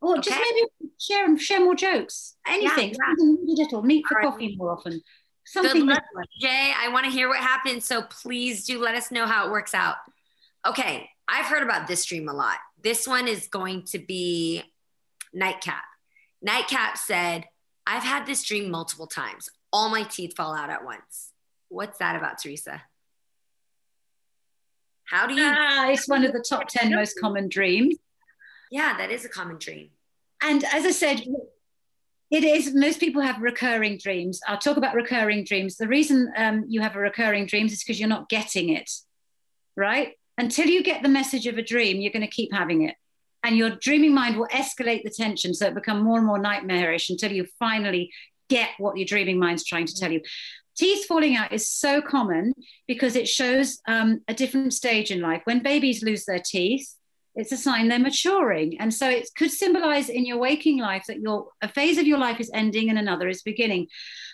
Or 0.01 0.19
okay. 0.19 0.29
just 0.29 0.39
maybe 0.39 0.91
share 0.99 1.37
share 1.37 1.59
more 1.61 1.73
jokes. 1.75 2.35
Anything. 2.47 2.89
Yeah, 2.89 2.95
yeah. 2.97 3.15
Something 3.17 3.37
little. 3.41 3.81
Meet 3.81 4.05
for 4.07 4.15
right. 4.15 4.25
coffee 4.25 4.55
more 4.55 4.71
often. 4.71 5.01
Something. 5.45 5.87
Good 5.87 5.89
luck, 5.89 6.03
Jay. 6.39 6.73
I 6.77 6.89
want 6.89 7.05
to 7.05 7.11
hear 7.11 7.27
what 7.27 7.39
happens. 7.39 7.85
So 7.85 8.03
please 8.03 8.65
do 8.65 8.79
let 8.79 8.93
us 8.93 9.11
know 9.11 9.25
how 9.25 9.47
it 9.47 9.51
works 9.51 9.73
out. 9.73 9.95
Okay. 10.65 11.09
I've 11.27 11.45
heard 11.45 11.63
about 11.63 11.87
this 11.87 12.05
dream 12.05 12.29
a 12.29 12.33
lot. 12.33 12.57
This 12.81 13.07
one 13.07 13.27
is 13.27 13.47
going 13.47 13.85
to 13.85 13.99
be 13.99 14.63
nightcap. 15.33 15.83
Nightcap 16.41 16.97
said, 16.97 17.45
I've 17.87 18.03
had 18.03 18.25
this 18.25 18.43
dream 18.43 18.69
multiple 18.69 19.07
times. 19.07 19.49
All 19.73 19.89
my 19.89 20.03
teeth 20.03 20.35
fall 20.35 20.53
out 20.53 20.69
at 20.69 20.83
once. 20.83 21.31
What's 21.69 21.99
that 21.99 22.15
about, 22.15 22.37
Theresa? 22.39 22.83
How 25.11 25.27
do 25.27 25.35
you? 25.35 25.43
Ah, 25.45 25.89
it's 25.89 26.07
one 26.07 26.23
of 26.23 26.31
the 26.31 26.43
top 26.47 26.69
10 26.69 26.95
most 26.95 27.19
common 27.19 27.49
dreams. 27.49 27.95
Yeah, 28.71 28.97
that 28.97 29.11
is 29.11 29.25
a 29.25 29.29
common 29.29 29.57
dream. 29.57 29.89
And 30.41 30.63
as 30.63 30.85
I 30.85 30.91
said, 30.91 31.21
it 32.31 32.43
is, 32.45 32.73
most 32.73 33.01
people 33.01 33.21
have 33.21 33.41
recurring 33.41 33.97
dreams. 33.97 34.39
I'll 34.47 34.57
talk 34.57 34.77
about 34.77 34.95
recurring 34.95 35.43
dreams. 35.43 35.75
The 35.75 35.89
reason 35.89 36.31
um, 36.37 36.63
you 36.69 36.79
have 36.79 36.95
a 36.95 36.99
recurring 36.99 37.45
dreams 37.45 37.73
is 37.73 37.83
because 37.83 37.99
you're 37.99 38.07
not 38.07 38.29
getting 38.29 38.69
it, 38.69 38.89
right? 39.75 40.13
Until 40.37 40.67
you 40.67 40.81
get 40.81 41.03
the 41.03 41.09
message 41.09 41.45
of 41.45 41.57
a 41.57 41.61
dream, 41.61 41.99
you're 41.99 42.13
going 42.13 42.25
to 42.25 42.31
keep 42.31 42.53
having 42.53 42.83
it 42.83 42.95
and 43.43 43.57
your 43.57 43.71
dreaming 43.71 44.13
mind 44.13 44.37
will 44.37 44.47
escalate 44.47 45.03
the 45.03 45.09
tension 45.09 45.53
so 45.53 45.67
it 45.67 45.75
become 45.75 46.01
more 46.01 46.17
and 46.17 46.27
more 46.27 46.39
nightmarish 46.39 47.09
until 47.09 47.31
you 47.31 47.45
finally 47.59 48.11
get 48.49 48.69
what 48.77 48.97
your 48.97 49.05
dreaming 49.05 49.39
mind's 49.39 49.63
trying 49.63 49.85
to 49.85 49.95
tell 49.95 50.11
you 50.11 50.21
teeth 50.75 51.05
falling 51.05 51.35
out 51.35 51.51
is 51.51 51.69
so 51.69 52.01
common 52.01 52.53
because 52.87 53.15
it 53.15 53.27
shows 53.27 53.79
um, 53.87 54.21
a 54.27 54.33
different 54.33 54.73
stage 54.73 55.11
in 55.11 55.21
life. 55.21 55.41
When 55.45 55.61
babies 55.61 56.03
lose 56.03 56.25
their 56.25 56.41
teeth 56.43 56.95
it's 57.35 57.51
a 57.51 57.57
sign 57.57 57.87
they're 57.87 57.99
maturing. 57.99 58.79
And 58.79 58.93
so 58.93 59.09
it 59.09 59.29
could 59.37 59.51
symbolize 59.51 60.09
in 60.09 60.25
your 60.25 60.37
waking 60.37 60.79
life 60.79 61.05
that 61.07 61.21
your 61.21 61.47
a 61.61 61.67
phase 61.67 61.97
of 61.97 62.07
your 62.07 62.17
life 62.17 62.39
is 62.39 62.51
ending 62.53 62.89
and 62.89 62.99
another 62.99 63.29
is 63.29 63.41
beginning. 63.41 63.87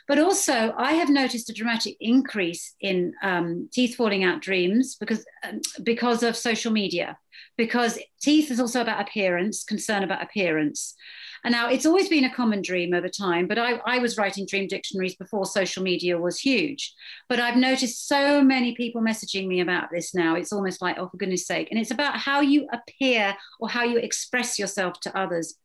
But 0.08 0.20
also 0.20 0.74
i 0.78 0.94
have 0.94 1.10
noticed 1.10 1.50
a 1.50 1.54
dramatic 1.54 1.98
increase 2.00 2.74
in 2.80 3.14
um, 3.22 3.70
teeth 3.72 3.96
falling 3.96 4.24
out 4.24 4.42
dreams 4.42 4.96
because 4.96 5.26
um, 5.44 5.60
because 5.84 6.24
of 6.24 6.36
social 6.36 6.72
media 6.72 7.18
because 7.58 8.00
teeth 8.22 8.52
is 8.52 8.60
also 8.60 8.82
about 8.82 9.02
appearance 9.02 9.64
concern 9.64 10.04
about 10.04 10.22
appearance 10.22 10.96
and 11.44 11.52
now 11.52 11.70
it's 11.70 11.86
always 11.86 12.10
been 12.10 12.26
a 12.26 12.34
common 12.34 12.62
dream 12.62 12.94
over 12.94 13.10
time, 13.10 13.48
but 13.48 13.58
I, 13.58 13.80
I, 13.86 14.00
was 14.00 14.18
writing 14.18 14.46
dream 14.46 14.68
dictionaries 14.68 15.16
before 15.16 15.46
social 15.46 15.84
media 15.84 16.18
was 16.18 16.40
huge. 16.40 16.94
But 17.30 17.40
I've 17.40 17.58
noticed 17.58 18.08
so 18.08 18.44
many 18.44 18.76
people 18.76 19.02
messaging 19.02 19.48
me 19.48 19.60
about 19.60 19.90
this 19.92 20.14
now. 20.14 20.36
It's 20.36 20.52
almost 20.52 20.82
like, 20.82 20.98
oh, 20.98 21.10
for 21.10 21.18
goodness 21.18 21.46
sake. 21.46 21.70
And 21.72 21.80
it's 21.80 21.92
about 21.92 22.18
how 22.18 22.42
you 22.42 22.68
appear 22.72 23.36
or 23.60 23.70
how 23.70 23.84
you 23.84 23.98
express 23.98 24.58
yourself 24.58 25.00
to 25.02 25.18
others. 25.18 25.56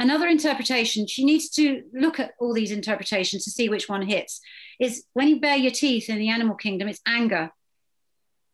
Another 0.00 0.28
interpretation, 0.28 1.06
she 1.06 1.24
needs 1.24 1.48
to 1.50 1.82
look 1.92 2.20
at 2.20 2.32
all 2.38 2.54
these 2.54 2.70
interpretations 2.70 3.44
to 3.44 3.50
see 3.50 3.68
which 3.68 3.88
one 3.88 4.06
hits, 4.06 4.40
is 4.78 5.04
when 5.12 5.26
you 5.26 5.40
bare 5.40 5.56
your 5.56 5.72
teeth 5.72 6.08
in 6.08 6.18
the 6.18 6.28
animal 6.28 6.54
kingdom, 6.54 6.86
it's 6.86 7.00
anger. 7.04 7.50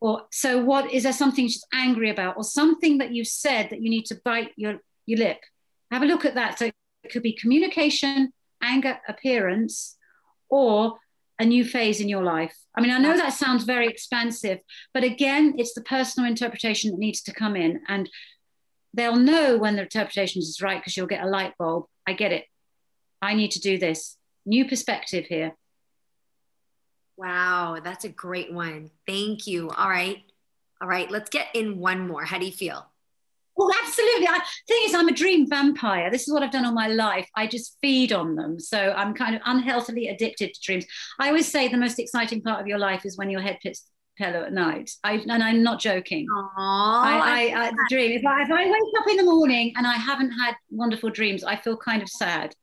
Or 0.05 0.27
so 0.31 0.63
what 0.63 0.93
is 0.93 1.05
there 1.05 1.15
something 1.15 1.49
she's 1.49 1.65
angry 1.73 2.11
about, 2.11 2.37
or 2.37 2.45
something 2.45 2.99
that 2.99 3.13
you've 3.15 3.27
said 3.27 3.71
that 3.71 3.81
you 3.81 3.89
need 3.89 4.05
to 4.07 4.21
bite 4.23 4.53
your, 4.55 4.75
your 5.07 5.19
lip? 5.19 5.39
Have 5.91 6.03
a 6.03 6.07
look 6.07 6.27
at 6.27 6.35
that. 6.35 6.59
So 6.59 6.67
it 6.67 7.11
could 7.11 7.23
be 7.23 7.33
communication, 7.33 8.31
anger, 8.61 8.99
appearance, 9.09 9.97
or 10.51 10.99
a 11.39 11.47
new 11.47 11.65
phase 11.65 12.03
in 12.03 12.11
your 12.11 12.23
life. 12.23 12.55
I 12.77 12.83
mean, 12.83 12.91
I 12.91 12.99
know 12.99 13.17
that 13.17 13.33
sounds 13.33 13.65
very 13.65 13.89
expansive, 13.89 14.59
but 14.93 15.05
again, 15.05 15.55
it's 15.57 15.73
the 15.73 15.81
personal 15.81 16.29
interpretation 16.29 16.91
that 16.91 17.01
needs 17.01 17.23
to 17.23 17.33
come 17.33 17.57
in. 17.57 17.81
And 17.89 18.11
they'll 18.93 19.17
know 19.17 19.57
when 19.57 19.77
the 19.77 19.85
interpretation 19.85 20.41
is 20.41 20.61
right 20.61 20.81
because 20.81 20.99
you'll 20.99 21.07
get 21.07 21.25
a 21.25 21.29
light 21.29 21.55
bulb. 21.59 21.87
I 22.07 22.13
get 22.13 22.31
it. 22.31 22.45
I 23.23 23.33
need 23.33 23.53
to 23.53 23.59
do 23.59 23.79
this. 23.79 24.19
New 24.45 24.69
perspective 24.69 25.25
here. 25.25 25.57
Wow, 27.17 27.79
that's 27.83 28.05
a 28.05 28.09
great 28.09 28.53
one. 28.53 28.91
Thank 29.07 29.47
you. 29.47 29.71
All 29.71 29.89
right. 29.89 30.23
All 30.81 30.89
right, 30.89 31.11
let's 31.11 31.31
get 31.31 31.47
in 31.55 31.79
one 31.79 32.07
more. 32.07 32.25
How 32.25 32.39
do 32.39 32.45
you 32.45 32.53
feel? 32.53 32.87
Oh, 33.57 33.73
absolutely. 33.85 34.27
I, 34.27 34.41
thing 34.67 34.83
is, 34.87 34.95
I'm 34.95 35.09
a 35.09 35.15
dream 35.15 35.49
vampire. 35.49 36.11
This 36.11 36.27
is 36.27 36.35
what 36.35 36.43
I've 36.43 36.51
done 36.51 36.65
all 36.65 36.73
my 36.73 36.89
life. 36.89 37.29
I 37.37 37.47
just 37.47 37.79
feed 37.81 38.13
on 38.13 38.35
them. 38.35 38.59
So 38.59 38.93
I'm 38.97 39.15
kind 39.15 39.37
of 39.37 39.43
unhealthily 39.47 40.09
addicted 40.09 40.53
to 40.53 40.61
dreams. 40.61 40.85
I 41.21 41.29
always 41.29 41.51
say 41.51 41.69
the 41.69 41.77
most 41.77 41.99
exciting 42.01 42.43
part 42.43 42.61
of 42.61 42.67
your 42.67 42.79
life 42.79 43.07
is 43.07 43.17
when 43.17 43.31
your 43.31 43.41
head 43.41 43.59
hits 43.63 43.83
the 43.83 44.25
pillow 44.25 44.45
at 44.45 44.53
night. 44.53 44.91
I, 45.05 45.15
and 45.15 45.43
I'm 45.43 45.63
not 45.63 45.79
joking. 45.79 46.27
Aww, 46.29 46.59
I, 46.59 47.53
I, 47.55 47.69
I 47.69 47.73
dream. 47.89 48.19
If 48.19 48.27
I, 48.27 48.43
if 48.43 48.51
I 48.51 48.65
wake 48.65 48.83
up 48.99 49.09
in 49.09 49.17
the 49.19 49.25
morning 49.25 49.73
and 49.77 49.87
I 49.87 49.95
haven't 49.95 50.33
had 50.33 50.57
wonderful 50.71 51.11
dreams, 51.11 51.45
I 51.45 51.55
feel 51.55 51.77
kind 51.77 52.03
of 52.03 52.09
sad 52.09 52.57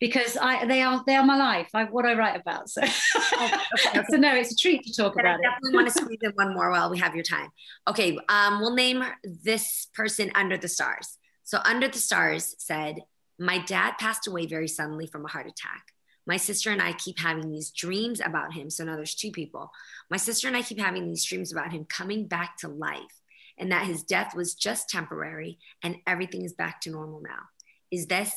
because 0.00 0.36
I 0.40 0.64
they 0.66 0.82
are 0.82 1.02
they 1.06 1.16
are 1.16 1.24
my 1.24 1.36
life. 1.36 1.68
I, 1.74 1.84
what 1.84 2.04
I 2.04 2.14
write 2.14 2.40
about. 2.40 2.68
So, 2.68 2.82
oh, 2.84 3.50
okay. 3.86 4.02
so 4.10 4.16
no, 4.16 4.34
it's 4.34 4.52
a 4.52 4.56
treat 4.56 4.84
to 4.84 4.92
talk 4.92 5.14
but 5.14 5.20
about 5.24 5.40
I 5.40 5.42
definitely 5.42 5.70
it. 5.70 5.74
want 5.74 5.86
to 5.88 5.92
squeeze 5.92 6.18
in 6.22 6.32
one 6.32 6.54
more 6.54 6.70
while 6.70 6.90
we 6.90 6.98
have 6.98 7.14
your 7.14 7.24
time. 7.24 7.48
Okay, 7.88 8.18
um, 8.28 8.60
we'll 8.60 8.74
name 8.74 9.04
this 9.24 9.88
person 9.94 10.30
Under 10.34 10.56
the 10.56 10.68
Stars. 10.68 11.18
So 11.44 11.58
Under 11.64 11.88
the 11.88 11.98
Stars 11.98 12.54
said, 12.58 12.96
"My 13.38 13.58
dad 13.58 13.94
passed 13.98 14.26
away 14.26 14.46
very 14.46 14.68
suddenly 14.68 15.06
from 15.06 15.24
a 15.24 15.28
heart 15.28 15.46
attack. 15.46 15.86
My 16.26 16.36
sister 16.36 16.70
and 16.70 16.80
I 16.80 16.92
keep 16.92 17.18
having 17.18 17.50
these 17.50 17.70
dreams 17.70 18.20
about 18.20 18.52
him. 18.52 18.70
So 18.70 18.84
now 18.84 18.96
there's 18.96 19.14
two 19.14 19.32
people. 19.32 19.70
My 20.10 20.16
sister 20.16 20.46
and 20.46 20.56
I 20.56 20.62
keep 20.62 20.78
having 20.78 21.06
these 21.08 21.24
dreams 21.24 21.52
about 21.52 21.72
him 21.72 21.84
coming 21.84 22.26
back 22.26 22.56
to 22.58 22.68
life." 22.68 23.20
And 23.58 23.70
that 23.70 23.86
his 23.86 24.02
death 24.02 24.34
was 24.34 24.54
just 24.54 24.88
temporary 24.88 25.58
and 25.84 25.96
everything 26.06 26.42
is 26.42 26.54
back 26.54 26.80
to 26.80 26.90
normal 26.90 27.20
now. 27.20 27.42
Is 27.90 28.06
this 28.06 28.32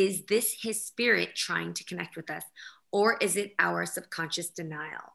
is 0.00 0.24
this 0.26 0.56
his 0.62 0.84
spirit 0.84 1.34
trying 1.36 1.74
to 1.74 1.84
connect 1.84 2.16
with 2.16 2.30
us 2.30 2.44
or 2.90 3.18
is 3.20 3.36
it 3.36 3.52
our 3.58 3.84
subconscious 3.84 4.48
denial? 4.48 5.14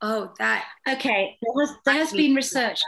Oh 0.00 0.32
that 0.38 0.64
okay 0.88 1.38
there 1.40 1.66
has, 1.66 1.76
there 1.84 1.94
has 1.94 2.12
been 2.12 2.34
research 2.34 2.80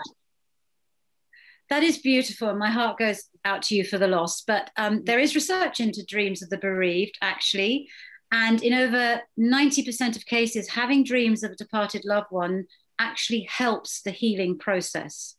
that. 1.70 1.82
Is 1.82 1.98
beautiful 1.98 2.54
my 2.54 2.70
heart 2.70 2.98
goes 2.98 3.24
out 3.44 3.62
to 3.62 3.74
you 3.74 3.84
for 3.84 3.98
the 3.98 4.06
loss 4.06 4.42
but 4.42 4.70
um, 4.76 5.02
there 5.04 5.18
is 5.18 5.34
research 5.34 5.80
into 5.80 6.04
dreams 6.06 6.42
of 6.42 6.50
the 6.50 6.58
bereaved 6.58 7.18
actually 7.20 7.88
and 8.32 8.62
in 8.62 8.72
over 8.72 9.20
90% 9.38 10.16
of 10.16 10.26
cases 10.26 10.68
having 10.68 11.04
dreams 11.04 11.42
of 11.42 11.52
a 11.52 11.56
departed 11.56 12.04
loved 12.04 12.28
one 12.30 12.66
actually 12.98 13.42
helps 13.50 14.02
the 14.02 14.10
healing 14.10 14.56
process 14.58 15.36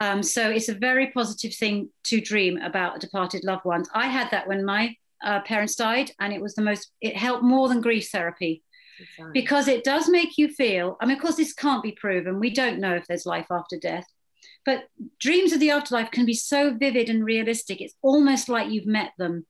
um, 0.00 0.22
so 0.22 0.50
it's 0.50 0.68
a 0.68 0.74
very 0.74 1.10
positive 1.10 1.54
thing 1.54 1.90
to 2.04 2.20
dream 2.20 2.58
about 2.58 3.00
departed 3.00 3.44
loved 3.44 3.64
ones. 3.64 3.88
I 3.94 4.06
had 4.06 4.30
that 4.30 4.46
when 4.46 4.64
my 4.64 4.94
uh, 5.24 5.40
parents 5.40 5.76
died, 5.76 6.10
and 6.20 6.32
it 6.32 6.40
was 6.40 6.54
the 6.54 6.62
most, 6.62 6.92
it 7.00 7.16
helped 7.16 7.42
more 7.42 7.68
than 7.68 7.80
grief 7.80 8.10
therapy 8.10 8.62
exactly. 8.98 9.32
because 9.32 9.68
it 9.68 9.84
does 9.84 10.08
make 10.08 10.36
you 10.36 10.48
feel. 10.48 10.96
I 11.00 11.06
mean, 11.06 11.16
of 11.16 11.22
course, 11.22 11.36
this 11.36 11.54
can't 11.54 11.82
be 11.82 11.92
proven. 11.92 12.40
We 12.40 12.50
don't 12.50 12.78
know 12.78 12.94
if 12.94 13.06
there's 13.06 13.24
life 13.24 13.46
after 13.50 13.78
death, 13.78 14.06
but 14.66 14.84
dreams 15.18 15.52
of 15.52 15.60
the 15.60 15.70
afterlife 15.70 16.10
can 16.10 16.26
be 16.26 16.34
so 16.34 16.74
vivid 16.74 17.08
and 17.08 17.24
realistic. 17.24 17.80
It's 17.80 17.94
almost 18.02 18.48
like 18.48 18.70
you've 18.70 18.86
met 18.86 19.12
them. 19.16 19.46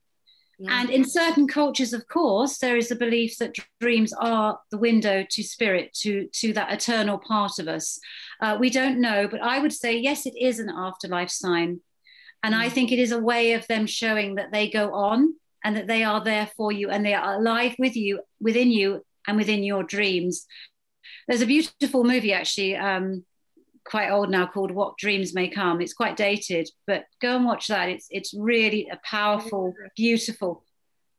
Yeah. 0.59 0.81
And 0.81 0.91
in 0.91 1.05
certain 1.05 1.47
cultures, 1.47 1.93
of 1.93 2.09
course, 2.09 2.59
there 2.59 2.79
is 2.79 2.91
a 2.91 2.97
belief 2.97 3.37
that 3.39 3.57
dreams 3.81 4.15
are 4.15 4.59
the 4.71 4.79
window 4.79 5.25
to 5.29 5.43
spirit, 5.43 5.93
to, 6.01 6.29
to 6.33 6.55
that 6.55 6.73
eternal 6.73 7.19
part 7.19 7.59
of 7.59 7.69
us. 7.69 7.99
Uh, 8.41 8.57
we 8.59 8.71
don't 8.71 9.01
know, 9.01 9.29
but 9.29 9.43
I 9.43 9.59
would 9.59 9.73
say, 9.73 9.99
yes, 9.99 10.25
it 10.25 10.35
is 10.35 10.59
an 10.59 10.71
afterlife 10.71 11.31
sign. 11.31 11.81
And 12.43 12.55
I 12.55 12.69
mm. 12.69 12.73
think 12.73 12.91
it 12.91 12.99
is 12.99 13.13
a 13.13 13.21
way 13.21 13.53
of 13.53 13.67
them 13.67 13.87
showing 13.87 14.37
that 14.37 14.51
they 14.51 14.71
go 14.71 14.95
on 14.95 15.35
and 15.63 15.77
that 15.77 15.89
they 15.89 16.05
are 16.05 16.25
there 16.25 16.49
for 16.57 16.73
you 16.73 16.89
and 16.89 17.05
they 17.05 17.15
are 17.15 17.35
alive 17.35 17.75
with 17.79 17.97
you, 17.97 18.21
within 18.41 18.71
you, 18.71 19.05
and 19.27 19.37
within 19.37 19.63
your 19.63 19.83
dreams. 19.83 20.47
There's 21.29 21.43
a 21.43 21.47
beautiful 21.47 22.05
movie, 22.05 22.33
actually, 22.33 22.77
um, 22.77 23.25
quite 23.87 24.11
old 24.11 24.31
now, 24.31 24.47
called 24.47 24.71
What 24.71 24.99
Dreams 24.99 25.35
May 25.35 25.49
Come. 25.49 25.81
It's 25.81 25.95
quite 25.95 26.17
dated, 26.17 26.69
but 26.87 27.05
go 27.21 27.37
and 27.37 27.45
watch 27.45 27.69
that. 27.69 27.89
It's, 27.89 28.07
it's 28.11 28.35
really 28.37 28.89
a 28.91 28.99
powerful, 29.05 29.73
beautiful, 29.97 30.65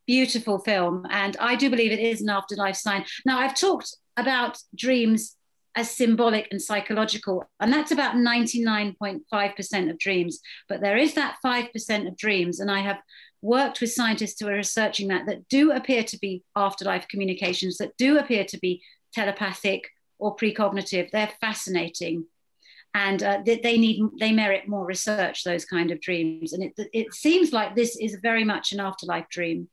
beautiful 0.06 0.60
film. 0.60 1.06
And 1.10 1.36
I 1.40 1.56
do 1.56 1.70
believe 1.70 1.92
it 1.92 2.00
is 2.00 2.22
an 2.22 2.30
afterlife 2.30 2.76
sign. 2.76 3.06
Now, 3.26 3.40
I've 3.40 3.56
talked 3.56 3.96
about 4.18 4.58
dreams 4.76 5.38
as 5.78 5.96
symbolic 5.96 6.48
and 6.50 6.62
psychological. 6.62 7.46
And 7.60 7.72
that's 7.72 7.92
about 7.92 8.16
99.5% 8.16 9.90
of 9.90 10.00
dreams. 10.00 10.40
But 10.68 10.82
there 10.82 10.98
is 10.98 11.14
that 11.14 11.38
5% 11.46 12.08
of 12.08 12.18
dreams. 12.18 12.60
And 12.60 12.72
I 12.72 12.80
have 12.80 12.98
worked 13.44 13.80
with 13.80 13.94
scientists 13.94 14.42
who 14.42 14.48
are 14.48 14.56
researching 14.56 15.08
that, 15.10 15.28
that 15.28 15.48
do 15.50 15.72
appear 15.72 16.04
to 16.04 16.18
be 16.18 16.44
afterlife 16.56 17.08
communications, 17.08 17.78
that 17.78 17.96
do 17.98 18.18
appear 18.18 18.44
to 18.46 18.58
be 18.58 18.82
telepathic 19.14 19.88
or 20.18 20.36
precognitive. 20.36 21.12
They're 21.12 21.32
fascinating. 21.40 22.26
And 22.98 23.22
uh, 23.22 23.42
they, 23.46 23.60
they 23.60 23.78
need, 23.78 24.04
they 24.20 24.32
merit 24.32 24.68
more 24.68 24.84
research, 24.84 25.44
those 25.44 25.66
kind 25.66 25.92
of 25.92 26.02
dreams. 26.02 26.54
And 26.54 26.64
it, 26.64 26.74
it 26.94 27.14
seems 27.14 27.54
like 27.54 27.76
this 27.76 27.96
is 27.96 28.18
very 28.24 28.44
much 28.44 28.72
an 28.72 28.80
afterlife 28.80 29.30
dream. 29.30 29.70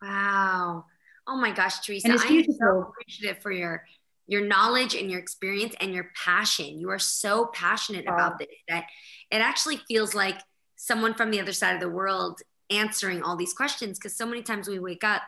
Wow. 0.00 0.86
Oh 1.26 1.36
my 1.36 1.52
gosh, 1.52 1.80
Theresa. 1.80 2.12
I'm 2.12 2.44
so 2.44 2.88
appreciative 2.88 3.42
for 3.42 3.52
your 3.52 3.84
your 4.28 4.44
knowledge 4.44 4.94
and 4.94 5.08
your 5.08 5.20
experience 5.20 5.74
and 5.80 5.92
your 5.92 6.10
passion. 6.24 6.80
You 6.80 6.90
are 6.90 6.98
so 6.98 7.46
passionate 7.52 8.06
about 8.08 8.38
this 8.38 8.48
that 8.68 8.86
it 9.30 9.36
actually 9.36 9.76
feels 9.86 10.14
like 10.14 10.40
someone 10.76 11.14
from 11.14 11.30
the 11.30 11.40
other 11.40 11.52
side 11.52 11.74
of 11.74 11.80
the 11.80 11.90
world 11.90 12.40
answering 12.70 13.22
all 13.22 13.36
these 13.36 13.52
questions 13.52 13.98
because 13.98 14.16
so 14.16 14.26
many 14.26 14.42
times 14.42 14.66
we 14.66 14.80
wake 14.80 15.04
up 15.04 15.22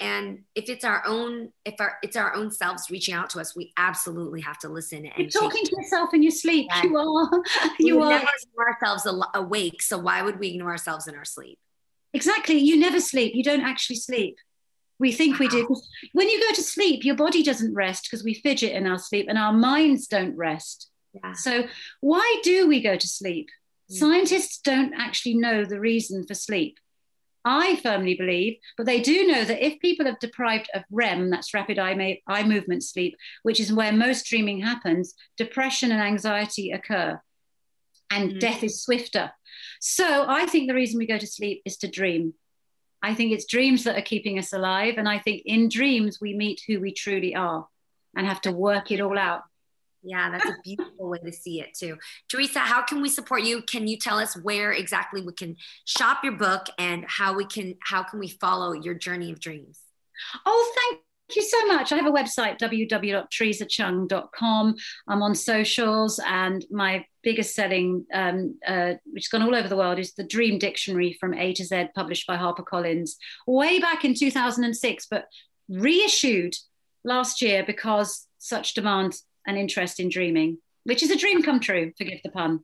and 0.00 0.40
if 0.54 0.68
it's 0.68 0.84
our 0.84 1.02
own 1.06 1.50
if 1.64 1.74
our 1.78 1.98
it's 2.02 2.16
our 2.16 2.34
own 2.34 2.50
selves 2.50 2.90
reaching 2.90 3.14
out 3.14 3.30
to 3.30 3.38
us 3.38 3.54
we 3.54 3.72
absolutely 3.76 4.40
have 4.40 4.58
to 4.58 4.68
listen 4.68 5.04
and 5.04 5.12
you're 5.18 5.28
talking 5.28 5.64
to 5.64 5.76
yourself 5.76 6.14
in 6.14 6.22
your 6.22 6.32
sleep 6.32 6.68
you 6.82 6.96
are 6.96 7.30
you 7.78 7.96
we 7.96 8.02
are 8.02 8.10
never 8.10 8.26
ignore 8.42 8.72
ourselves 8.72 9.06
awake 9.34 9.82
so 9.82 9.98
why 9.98 10.22
would 10.22 10.38
we 10.38 10.48
ignore 10.48 10.70
ourselves 10.70 11.06
in 11.06 11.14
our 11.14 11.24
sleep 11.24 11.58
exactly 12.12 12.56
you 12.56 12.78
never 12.78 13.00
sleep 13.00 13.34
you 13.34 13.44
don't 13.44 13.62
actually 13.62 13.96
sleep 13.96 14.36
we 15.00 15.12
think 15.12 15.38
we 15.38 15.48
do. 15.48 15.66
When 16.12 16.28
you 16.28 16.38
go 16.38 16.52
to 16.52 16.62
sleep, 16.62 17.06
your 17.06 17.16
body 17.16 17.42
doesn't 17.42 17.74
rest 17.74 18.04
because 18.04 18.22
we 18.22 18.34
fidget 18.34 18.72
in 18.72 18.86
our 18.86 18.98
sleep 18.98 19.26
and 19.30 19.38
our 19.38 19.52
minds 19.52 20.06
don't 20.06 20.36
rest. 20.36 20.90
Yeah. 21.14 21.32
So, 21.32 21.64
why 22.02 22.40
do 22.44 22.68
we 22.68 22.82
go 22.82 22.96
to 22.96 23.08
sleep? 23.08 23.48
Mm. 23.90 23.96
Scientists 23.96 24.60
don't 24.62 24.92
actually 24.92 25.36
know 25.36 25.64
the 25.64 25.80
reason 25.80 26.26
for 26.26 26.34
sleep. 26.34 26.76
I 27.44 27.76
firmly 27.76 28.14
believe, 28.14 28.58
but 28.76 28.86
they 28.86 29.00
do 29.00 29.26
know 29.26 29.44
that 29.44 29.64
if 29.64 29.80
people 29.80 30.06
are 30.06 30.16
deprived 30.20 30.68
of 30.74 30.82
REM, 30.90 31.30
that's 31.30 31.54
rapid 31.54 31.78
eye, 31.78 32.20
eye 32.26 32.42
movement 32.42 32.82
sleep, 32.82 33.16
which 33.42 33.60
is 33.60 33.72
where 33.72 33.92
most 33.92 34.26
dreaming 34.26 34.60
happens, 34.60 35.14
depression 35.36 35.90
and 35.90 36.02
anxiety 36.02 36.72
occur 36.72 37.20
and 38.10 38.32
mm. 38.32 38.40
death 38.40 38.62
is 38.62 38.82
swifter. 38.82 39.30
So 39.80 40.26
I 40.28 40.46
think 40.46 40.68
the 40.68 40.74
reason 40.74 40.98
we 40.98 41.06
go 41.06 41.18
to 41.18 41.26
sleep 41.26 41.62
is 41.64 41.76
to 41.78 41.88
dream. 41.88 42.34
I 43.02 43.14
think 43.14 43.32
it's 43.32 43.46
dreams 43.46 43.84
that 43.84 43.96
are 43.96 44.02
keeping 44.02 44.38
us 44.38 44.52
alive. 44.52 44.94
And 44.98 45.08
I 45.08 45.18
think 45.18 45.42
in 45.46 45.68
dreams, 45.68 46.18
we 46.20 46.34
meet 46.34 46.60
who 46.66 46.80
we 46.80 46.92
truly 46.92 47.34
are 47.34 47.66
and 48.14 48.26
have 48.26 48.42
to 48.42 48.52
work 48.52 48.90
it 48.90 49.00
all 49.00 49.18
out. 49.18 49.42
Yeah, 50.02 50.30
that's 50.30 50.46
a 50.46 50.56
beautiful 50.64 51.10
way 51.10 51.18
to 51.18 51.32
see 51.32 51.60
it 51.60 51.74
too. 51.74 51.98
Theresa, 52.28 52.60
how 52.60 52.82
can 52.82 53.02
we 53.02 53.08
support 53.08 53.42
you? 53.42 53.62
Can 53.62 53.86
you 53.86 53.98
tell 53.98 54.18
us 54.18 54.36
where 54.36 54.72
exactly 54.72 55.22
we 55.22 55.32
can 55.32 55.56
shop 55.84 56.24
your 56.24 56.32
book 56.32 56.66
and 56.78 57.04
how 57.06 57.34
we 57.34 57.44
can 57.44 57.74
how 57.82 58.02
can 58.02 58.18
we 58.18 58.28
follow 58.28 58.72
your 58.72 58.94
journey 58.94 59.30
of 59.30 59.40
dreams? 59.40 59.80
Oh, 60.46 60.72
thank 60.76 61.02
Thank 61.30 61.44
you 61.44 61.48
so 61.48 61.64
much. 61.66 61.92
I 61.92 61.96
have 61.96 62.06
a 62.06 62.10
website, 62.10 62.58
www.theresacheung.com. 62.58 64.74
I'm 65.06 65.22
on 65.22 65.36
socials, 65.36 66.18
and 66.26 66.66
my 66.72 67.04
biggest 67.22 67.54
selling, 67.54 68.04
um, 68.12 68.58
uh, 68.66 68.94
which 69.12 69.26
has 69.26 69.28
gone 69.28 69.42
all 69.42 69.54
over 69.54 69.68
the 69.68 69.76
world, 69.76 70.00
is 70.00 70.14
the 70.14 70.24
Dream 70.24 70.58
Dictionary 70.58 71.16
from 71.20 71.34
A 71.34 71.52
to 71.52 71.64
Z, 71.64 71.90
published 71.94 72.26
by 72.26 72.36
HarperCollins, 72.36 73.12
way 73.46 73.78
back 73.78 74.04
in 74.04 74.14
2006, 74.14 75.06
but 75.08 75.26
reissued 75.68 76.56
last 77.04 77.40
year 77.40 77.62
because 77.64 78.26
such 78.38 78.74
demand 78.74 79.14
and 79.46 79.56
interest 79.56 80.00
in 80.00 80.08
dreaming, 80.08 80.58
which 80.84 81.02
is 81.02 81.10
a 81.10 81.16
dream 81.16 81.42
come 81.42 81.60
true, 81.60 81.92
forgive 81.96 82.20
the 82.22 82.30
pun. 82.30 82.60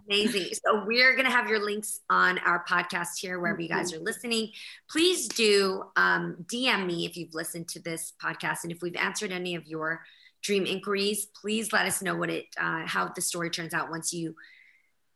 Amazing. 0.10 0.50
So 0.66 0.84
we're 0.86 1.14
going 1.14 1.26
to 1.26 1.32
have 1.32 1.50
your 1.50 1.64
links 1.64 2.02
on 2.10 2.38
our 2.40 2.64
podcast 2.66 3.20
here, 3.20 3.40
wherever 3.40 3.60
you 3.60 3.70
guys 3.70 3.94
are 3.94 4.00
listening. 4.00 4.52
Please 4.90 5.28
do 5.28 5.84
um, 5.96 6.46
DM 6.46 6.86
me 6.86 7.06
if 7.06 7.18
you've 7.18 7.34
listened 7.34 7.68
to 7.70 7.82
this 7.82 8.14
podcast, 8.22 8.64
and 8.64 8.72
if 8.72 8.82
we've 8.82 8.96
answered 8.96 9.32
any 9.32 9.56
of 9.56 9.66
your 9.66 10.04
dream 10.44 10.66
inquiries, 10.66 11.28
please 11.42 11.74
let 11.74 11.86
us 11.86 12.02
know 12.02 12.16
what 12.16 12.30
it, 12.30 12.46
uh, 12.60 12.86
how 12.86 13.12
the 13.16 13.22
story 13.22 13.50
turns 13.50 13.74
out 13.74 13.90
once 13.90 14.14
you 14.14 14.36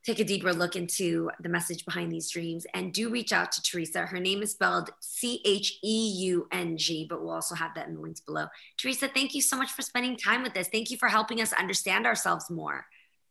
take 0.03 0.19
a 0.19 0.23
deeper 0.23 0.53
look 0.53 0.75
into 0.75 1.29
the 1.39 1.49
message 1.49 1.85
behind 1.85 2.11
these 2.11 2.29
dreams. 2.29 2.65
And 2.73 2.93
do 2.93 3.09
reach 3.09 3.31
out 3.31 3.51
to 3.53 3.61
Theresa. 3.61 4.05
Her 4.05 4.19
name 4.19 4.41
is 4.41 4.51
spelled 4.51 4.89
C 4.99 5.41
H 5.45 5.79
E 5.83 6.11
U 6.25 6.47
N 6.51 6.77
G, 6.77 7.05
but 7.09 7.21
we'll 7.21 7.33
also 7.33 7.55
have 7.55 7.75
that 7.75 7.87
in 7.87 7.95
the 7.95 8.01
links 8.01 8.21
below. 8.21 8.47
Theresa, 8.77 9.07
thank 9.07 9.33
you 9.35 9.41
so 9.41 9.55
much 9.57 9.71
for 9.71 9.81
spending 9.81 10.17
time 10.17 10.43
with 10.43 10.55
us. 10.57 10.67
Thank 10.69 10.91
you 10.91 10.97
for 10.97 11.07
helping 11.07 11.41
us 11.41 11.53
understand 11.53 12.05
ourselves 12.05 12.49
more. 12.49 12.85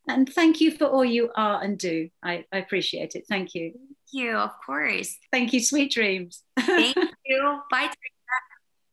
And 0.08 0.28
thank 0.28 0.60
you 0.60 0.70
for 0.70 0.86
all 0.86 1.04
you 1.04 1.30
are 1.36 1.62
and 1.62 1.78
do. 1.78 2.08
I, 2.22 2.44
I 2.52 2.58
appreciate 2.58 3.14
it. 3.14 3.26
Thank 3.28 3.54
you. 3.54 3.72
Thank 3.72 4.24
you, 4.24 4.36
of 4.36 4.50
course. 4.64 5.16
Thank 5.30 5.52
you. 5.52 5.60
Sweet 5.60 5.92
dreams. 5.92 6.42
Thank 6.58 6.96
you. 7.26 7.60
Bye. 7.70 7.82
Theresa. 7.82 7.96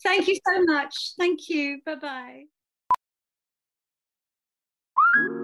Thank 0.04 0.28
you 0.28 0.36
so 0.36 0.64
much. 0.66 1.14
Thank 1.18 1.50
you. 1.50 1.82
Bye 1.86 2.44
bye. 5.16 5.44